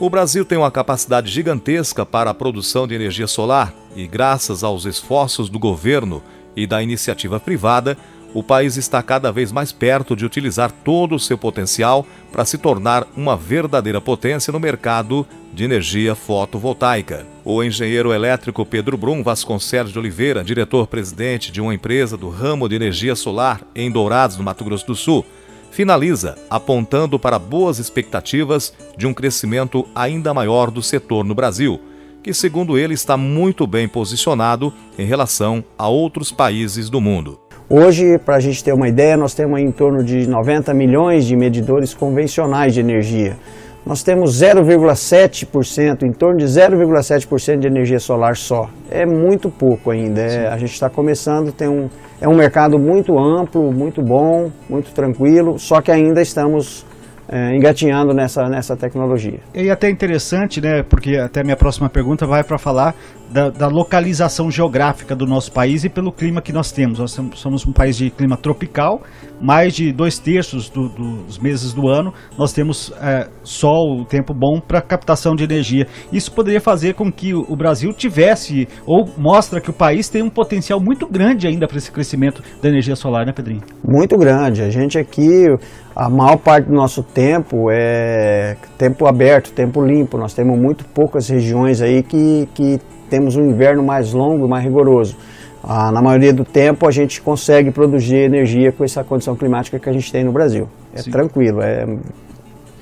O 0.00 0.08
Brasil 0.08 0.46
tem 0.46 0.56
uma 0.56 0.70
capacidade 0.70 1.30
gigantesca 1.30 2.06
para 2.06 2.30
a 2.30 2.34
produção 2.34 2.88
de 2.88 2.94
energia 2.94 3.26
solar 3.26 3.74
e, 3.94 4.06
graças 4.06 4.64
aos 4.64 4.86
esforços 4.86 5.50
do 5.50 5.58
governo 5.58 6.22
e 6.56 6.66
da 6.66 6.82
iniciativa 6.82 7.38
privada, 7.38 7.98
o 8.32 8.42
país 8.42 8.78
está 8.78 9.02
cada 9.02 9.30
vez 9.30 9.52
mais 9.52 9.72
perto 9.72 10.16
de 10.16 10.24
utilizar 10.24 10.72
todo 10.72 11.14
o 11.14 11.20
seu 11.20 11.36
potencial 11.36 12.06
para 12.32 12.46
se 12.46 12.56
tornar 12.56 13.06
uma 13.14 13.36
verdadeira 13.36 14.00
potência 14.00 14.50
no 14.50 14.58
mercado 14.58 15.26
de 15.52 15.64
energia 15.64 16.14
fotovoltaica. 16.14 17.26
O 17.44 17.62
engenheiro 17.62 18.10
elétrico 18.10 18.64
Pedro 18.64 18.96
Brum 18.96 19.22
Vasconcelos 19.22 19.92
de 19.92 19.98
Oliveira, 19.98 20.42
diretor-presidente 20.42 21.52
de 21.52 21.60
uma 21.60 21.74
empresa 21.74 22.16
do 22.16 22.30
ramo 22.30 22.70
de 22.70 22.74
energia 22.74 23.14
solar 23.14 23.60
em 23.74 23.90
Dourados, 23.90 24.38
no 24.38 24.44
Mato 24.44 24.64
Grosso 24.64 24.86
do 24.86 24.94
Sul, 24.94 25.26
finaliza 25.70 26.36
apontando 26.48 27.18
para 27.18 27.38
boas 27.38 27.78
expectativas 27.78 28.72
de 28.96 29.06
um 29.06 29.14
crescimento 29.14 29.86
ainda 29.94 30.34
maior 30.34 30.70
do 30.70 30.82
setor 30.82 31.24
no 31.24 31.34
Brasil, 31.34 31.80
que, 32.22 32.34
segundo 32.34 32.76
ele, 32.76 32.94
está 32.94 33.16
muito 33.16 33.66
bem 33.66 33.88
posicionado 33.88 34.72
em 34.98 35.06
relação 35.06 35.64
a 35.78 35.88
outros 35.88 36.30
países 36.30 36.90
do 36.90 37.00
mundo. 37.00 37.40
Hoje, 37.68 38.18
para 38.18 38.36
a 38.36 38.40
gente 38.40 38.64
ter 38.64 38.72
uma 38.72 38.88
ideia, 38.88 39.16
nós 39.16 39.32
temos 39.32 39.60
em 39.60 39.70
torno 39.70 40.02
de 40.02 40.26
90 40.26 40.74
milhões 40.74 41.24
de 41.24 41.36
medidores 41.36 41.94
convencionais 41.94 42.74
de 42.74 42.80
energia. 42.80 43.38
Nós 43.84 44.02
temos 44.02 44.40
0,7%, 44.40 46.02
em 46.02 46.12
torno 46.12 46.38
de 46.38 46.44
0,7% 46.44 47.58
de 47.58 47.66
energia 47.66 47.98
solar 47.98 48.36
só. 48.36 48.68
É 48.90 49.06
muito 49.06 49.50
pouco 49.50 49.90
ainda. 49.90 50.20
É, 50.20 50.48
a 50.48 50.56
gente 50.58 50.72
está 50.72 50.90
começando, 50.90 51.50
tem 51.50 51.68
um, 51.68 51.88
é 52.20 52.28
um 52.28 52.34
mercado 52.34 52.78
muito 52.78 53.18
amplo, 53.18 53.72
muito 53.72 54.02
bom, 54.02 54.50
muito 54.68 54.92
tranquilo, 54.92 55.58
só 55.58 55.80
que 55.80 55.90
ainda 55.90 56.20
estamos 56.20 56.84
é, 57.30 57.56
engatinhando 57.56 58.12
nessa, 58.12 58.48
nessa 58.48 58.76
tecnologia. 58.76 59.38
E 59.54 59.70
até 59.70 59.88
interessante, 59.88 60.60
né? 60.60 60.82
Porque 60.82 61.16
até 61.16 61.44
minha 61.44 61.56
próxima 61.56 61.88
pergunta 61.88 62.26
vai 62.26 62.42
para 62.42 62.58
falar 62.58 62.94
da, 63.30 63.48
da, 63.48 63.68
localização 63.68 64.50
geográfica 64.50 65.14
do 65.14 65.24
nosso 65.24 65.52
país 65.52 65.84
e 65.84 65.88
pelo 65.88 66.10
clima 66.10 66.42
que 66.42 66.52
nós 66.52 66.72
temos. 66.72 66.98
Nós 66.98 67.16
somos 67.34 67.64
um 67.64 67.72
país 67.72 67.96
de 67.96 68.10
clima 68.10 68.36
tropical, 68.36 69.02
mais 69.40 69.74
de 69.74 69.92
dois 69.92 70.18
terços 70.18 70.68
do, 70.68 70.88
dos 70.88 71.38
meses 71.38 71.72
do 71.72 71.88
ano 71.88 72.12
nós 72.36 72.52
temos 72.52 72.92
é, 73.00 73.28
sol, 73.44 74.04
tempo 74.04 74.34
bom 74.34 74.60
para 74.60 74.80
captação 74.80 75.36
de 75.36 75.44
energia. 75.44 75.86
Isso 76.12 76.32
poderia 76.32 76.60
fazer 76.60 76.94
com 76.94 77.10
que 77.12 77.32
o 77.32 77.54
Brasil 77.54 77.92
tivesse, 77.92 78.66
ou 78.84 79.08
mostra 79.16 79.60
que 79.60 79.70
o 79.70 79.72
país 79.72 80.08
tem 80.08 80.22
um 80.22 80.30
potencial 80.30 80.80
muito 80.80 81.06
grande 81.06 81.46
ainda 81.46 81.68
para 81.68 81.78
esse 81.78 81.92
crescimento 81.92 82.42
da 82.60 82.68
energia 82.68 82.96
solar, 82.96 83.24
né, 83.24 83.32
Pedrinho? 83.32 83.62
Muito 83.84 84.16
grande. 84.16 84.62
A 84.62 84.70
gente 84.70 84.98
aqui, 84.98 85.46
a 85.94 86.08
maior 86.08 86.36
parte 86.36 86.66
do 86.66 86.74
nosso 86.74 87.02
tempo 87.02 87.68
é 87.70 88.56
tempo 88.78 89.06
aberto, 89.06 89.52
tempo 89.52 89.84
limpo. 89.84 90.16
Nós 90.16 90.32
temos 90.32 90.58
muito 90.58 90.84
poucas 90.84 91.28
regiões 91.28 91.82
aí 91.82 92.02
que, 92.02 92.48
que 92.54 92.80
temos 93.08 93.36
um 93.36 93.44
inverno 93.50 93.82
mais 93.82 94.12
longo 94.12 94.46
e 94.46 94.48
mais 94.48 94.64
rigoroso. 94.64 95.16
Ah, 95.62 95.90
na 95.92 96.00
maioria 96.00 96.32
do 96.32 96.44
tempo 96.44 96.86
a 96.86 96.90
gente 96.90 97.20
consegue 97.20 97.70
produzir 97.70 98.16
energia 98.16 98.72
com 98.72 98.82
essa 98.82 99.04
condição 99.04 99.36
climática 99.36 99.78
que 99.78 99.90
a 99.90 99.92
gente 99.92 100.10
tem 100.10 100.24
no 100.24 100.32
Brasil. 100.32 100.68
É 100.94 101.02
Sim. 101.02 101.10
tranquilo, 101.10 101.60
é 101.60 101.84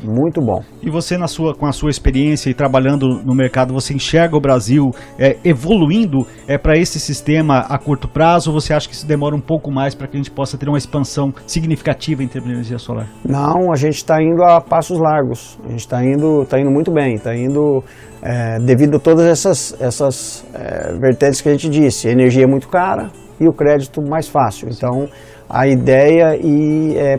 muito 0.02 0.40
bom. 0.40 0.62
E 0.82 0.90
você, 0.90 1.16
na 1.16 1.26
sua, 1.26 1.54
com 1.54 1.66
a 1.66 1.72
sua 1.72 1.90
experiência 1.90 2.50
e 2.50 2.54
trabalhando 2.54 3.20
no 3.24 3.34
mercado, 3.34 3.72
você 3.72 3.94
enxerga 3.94 4.36
o 4.36 4.40
Brasil 4.40 4.90
é, 5.18 5.36
evoluindo 5.44 6.26
é, 6.46 6.56
para 6.56 6.76
esse 6.78 7.00
sistema 7.00 7.60
a 7.60 7.78
curto 7.78 8.08
prazo? 8.08 8.50
Ou 8.50 8.60
você 8.60 8.72
acha 8.72 8.88
que 8.88 8.94
isso 8.94 9.06
demora 9.06 9.34
um 9.34 9.40
pouco 9.40 9.70
mais 9.70 9.94
para 9.94 10.06
que 10.06 10.16
a 10.16 10.18
gente 10.18 10.30
possa 10.30 10.56
ter 10.56 10.68
uma 10.68 10.78
expansão 10.78 11.32
significativa 11.46 12.22
em 12.22 12.28
termos 12.28 12.48
de 12.48 12.54
energia 12.54 12.78
solar? 12.78 13.06
Não, 13.24 13.72
a 13.72 13.76
gente 13.76 13.96
está 13.96 14.22
indo 14.22 14.42
a 14.42 14.60
passos 14.60 14.98
largos. 14.98 15.58
A 15.64 15.68
gente 15.68 15.80
está 15.80 16.04
indo, 16.04 16.44
tá 16.46 16.60
indo 16.60 16.70
muito 16.70 16.92
bem. 16.92 17.14
Está 17.14 17.34
indo 17.34 17.82
é, 18.22 18.58
devido 18.60 18.96
a 18.96 19.00
todas 19.00 19.26
essas, 19.26 19.76
essas 19.80 20.44
é, 20.54 20.92
vertentes 20.98 21.40
que 21.40 21.48
a 21.48 21.52
gente 21.52 21.68
disse. 21.68 22.08
A 22.08 22.12
energia 22.12 22.44
é 22.44 22.46
muito 22.46 22.68
cara 22.68 23.10
e 23.40 23.48
o 23.48 23.52
crédito 23.52 24.00
mais 24.02 24.28
fácil. 24.28 24.68
Então, 24.70 25.08
a 25.48 25.66
ideia 25.66 26.36
e 26.36 26.96
é 26.96 27.18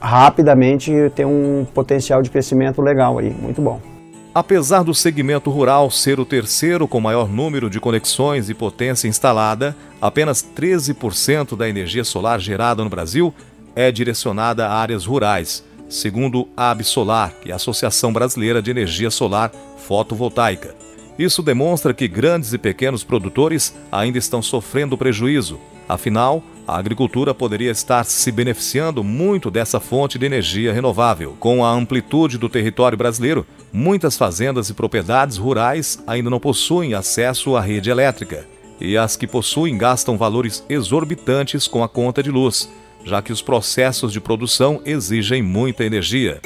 rapidamente 0.00 0.92
ter 1.14 1.26
um 1.26 1.66
potencial 1.74 2.22
de 2.22 2.30
crescimento 2.30 2.80
legal 2.80 3.18
aí, 3.18 3.30
muito 3.30 3.60
bom. 3.60 3.80
Apesar 4.32 4.84
do 4.84 4.94
segmento 4.94 5.50
rural 5.50 5.90
ser 5.90 6.20
o 6.20 6.24
terceiro 6.24 6.86
com 6.86 7.00
maior 7.00 7.28
número 7.28 7.68
de 7.68 7.80
conexões 7.80 8.48
e 8.48 8.54
potência 8.54 9.08
instalada, 9.08 9.76
apenas 10.00 10.40
13% 10.42 11.56
da 11.56 11.68
energia 11.68 12.04
solar 12.04 12.38
gerada 12.38 12.84
no 12.84 12.88
Brasil 12.88 13.34
é 13.74 13.90
direcionada 13.90 14.68
a 14.68 14.74
áreas 14.74 15.04
rurais, 15.04 15.64
segundo 15.88 16.48
a 16.56 16.70
Absolar, 16.70 17.34
que 17.42 17.50
é 17.50 17.52
a 17.52 17.56
Associação 17.56 18.12
Brasileira 18.12 18.62
de 18.62 18.70
Energia 18.70 19.10
Solar 19.10 19.50
Fotovoltaica. 19.78 20.76
Isso 21.18 21.42
demonstra 21.42 21.92
que 21.92 22.06
grandes 22.06 22.52
e 22.52 22.58
pequenos 22.58 23.02
produtores 23.02 23.74
ainda 23.90 24.16
estão 24.16 24.40
sofrendo 24.40 24.96
prejuízo. 24.96 25.58
Afinal, 25.90 26.40
a 26.68 26.78
agricultura 26.78 27.34
poderia 27.34 27.72
estar 27.72 28.04
se 28.04 28.30
beneficiando 28.30 29.02
muito 29.02 29.50
dessa 29.50 29.80
fonte 29.80 30.20
de 30.20 30.24
energia 30.24 30.72
renovável. 30.72 31.36
Com 31.40 31.64
a 31.64 31.72
amplitude 31.72 32.38
do 32.38 32.48
território 32.48 32.96
brasileiro, 32.96 33.44
muitas 33.72 34.16
fazendas 34.16 34.70
e 34.70 34.74
propriedades 34.74 35.36
rurais 35.36 36.00
ainda 36.06 36.30
não 36.30 36.38
possuem 36.38 36.94
acesso 36.94 37.56
à 37.56 37.60
rede 37.60 37.90
elétrica. 37.90 38.46
E 38.80 38.96
as 38.96 39.16
que 39.16 39.26
possuem 39.26 39.76
gastam 39.76 40.16
valores 40.16 40.64
exorbitantes 40.68 41.66
com 41.66 41.82
a 41.82 41.88
conta 41.88 42.22
de 42.22 42.30
luz, 42.30 42.70
já 43.04 43.20
que 43.20 43.32
os 43.32 43.42
processos 43.42 44.12
de 44.12 44.20
produção 44.20 44.80
exigem 44.84 45.42
muita 45.42 45.84
energia. 45.84 46.40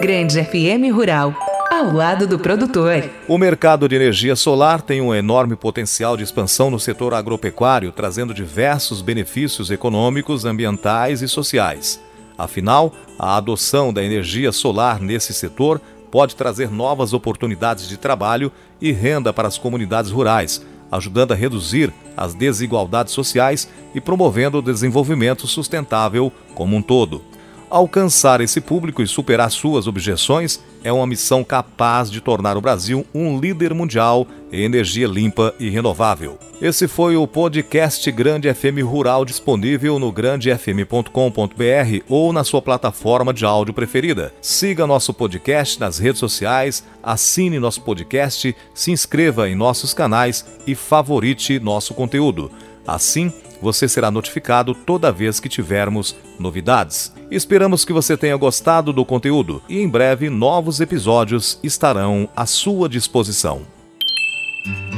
Grande 0.00 0.42
FM 0.44 0.92
Rural 0.92 1.32
ao 1.80 1.92
lado 1.94 2.26
do 2.26 2.38
produtor. 2.38 3.08
O 3.26 3.38
mercado 3.38 3.88
de 3.88 3.96
energia 3.96 4.36
solar 4.36 4.82
tem 4.82 5.00
um 5.00 5.14
enorme 5.14 5.56
potencial 5.56 6.14
de 6.14 6.22
expansão 6.22 6.70
no 6.70 6.78
setor 6.78 7.14
agropecuário, 7.14 7.90
trazendo 7.90 8.34
diversos 8.34 9.00
benefícios 9.00 9.70
econômicos, 9.70 10.44
ambientais 10.44 11.22
e 11.22 11.28
sociais. 11.28 11.98
Afinal, 12.36 12.92
a 13.18 13.34
adoção 13.34 13.94
da 13.94 14.04
energia 14.04 14.52
solar 14.52 15.00
nesse 15.00 15.32
setor 15.32 15.80
pode 16.10 16.36
trazer 16.36 16.70
novas 16.70 17.14
oportunidades 17.14 17.88
de 17.88 17.96
trabalho 17.96 18.52
e 18.78 18.92
renda 18.92 19.32
para 19.32 19.48
as 19.48 19.56
comunidades 19.56 20.10
rurais, 20.10 20.62
ajudando 20.92 21.32
a 21.32 21.36
reduzir 21.36 21.90
as 22.14 22.34
desigualdades 22.34 23.14
sociais 23.14 23.66
e 23.94 24.02
promovendo 24.02 24.58
o 24.58 24.62
desenvolvimento 24.62 25.46
sustentável 25.46 26.30
como 26.54 26.76
um 26.76 26.82
todo. 26.82 27.22
Alcançar 27.70 28.42
esse 28.42 28.60
público 28.60 29.00
e 29.00 29.06
superar 29.06 29.50
suas 29.50 29.86
objeções 29.86 30.60
é 30.82 30.92
uma 30.92 31.06
missão 31.06 31.44
capaz 31.44 32.10
de 32.10 32.20
tornar 32.20 32.56
o 32.56 32.60
Brasil 32.60 33.06
um 33.14 33.38
líder 33.38 33.74
mundial 33.74 34.26
em 34.52 34.62
energia 34.62 35.06
limpa 35.06 35.54
e 35.58 35.70
renovável. 35.70 36.38
Esse 36.60 36.86
foi 36.88 37.16
o 37.16 37.26
podcast 37.26 38.10
Grande 38.10 38.52
FM 38.52 38.84
Rural 38.84 39.24
disponível 39.24 39.98
no 39.98 40.12
grandefm.com.br 40.12 42.04
ou 42.08 42.32
na 42.32 42.44
sua 42.44 42.60
plataforma 42.60 43.32
de 43.32 43.44
áudio 43.44 43.72
preferida. 43.72 44.32
Siga 44.42 44.86
nosso 44.86 45.14
podcast 45.14 45.78
nas 45.80 45.98
redes 45.98 46.18
sociais, 46.18 46.84
assine 47.02 47.58
nosso 47.58 47.80
podcast, 47.82 48.54
se 48.74 48.90
inscreva 48.90 49.48
em 49.48 49.54
nossos 49.54 49.94
canais 49.94 50.44
e 50.66 50.74
favorite 50.74 51.58
nosso 51.60 51.94
conteúdo. 51.94 52.50
Assim, 52.86 53.32
você 53.60 53.88
será 53.88 54.10
notificado 54.10 54.74
toda 54.74 55.12
vez 55.12 55.38
que 55.40 55.48
tivermos 55.48 56.16
novidades. 56.38 57.12
Esperamos 57.30 57.84
que 57.84 57.92
você 57.92 58.16
tenha 58.16 58.36
gostado 58.36 58.92
do 58.92 59.04
conteúdo 59.04 59.62
e 59.68 59.80
em 59.80 59.88
breve 59.88 60.30
novos 60.30 60.80
episódios 60.80 61.58
estarão 61.62 62.28
à 62.34 62.46
sua 62.46 62.88
disposição. 62.88 63.62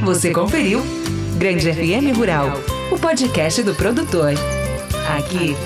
Você 0.04 0.32
conferiu 0.32 0.82
Grande 1.38 1.72
FM 1.72 2.16
Rural, 2.16 2.48
o 2.90 2.98
podcast 2.98 3.62
do 3.62 3.74
produtor. 3.74 4.32
Aqui, 5.16 5.56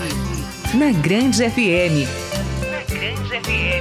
na 0.74 0.90
Grande 0.92 1.48
FM. 1.50 2.08
Na 2.70 2.94
Grande 2.94 3.28
FM. 3.28 3.75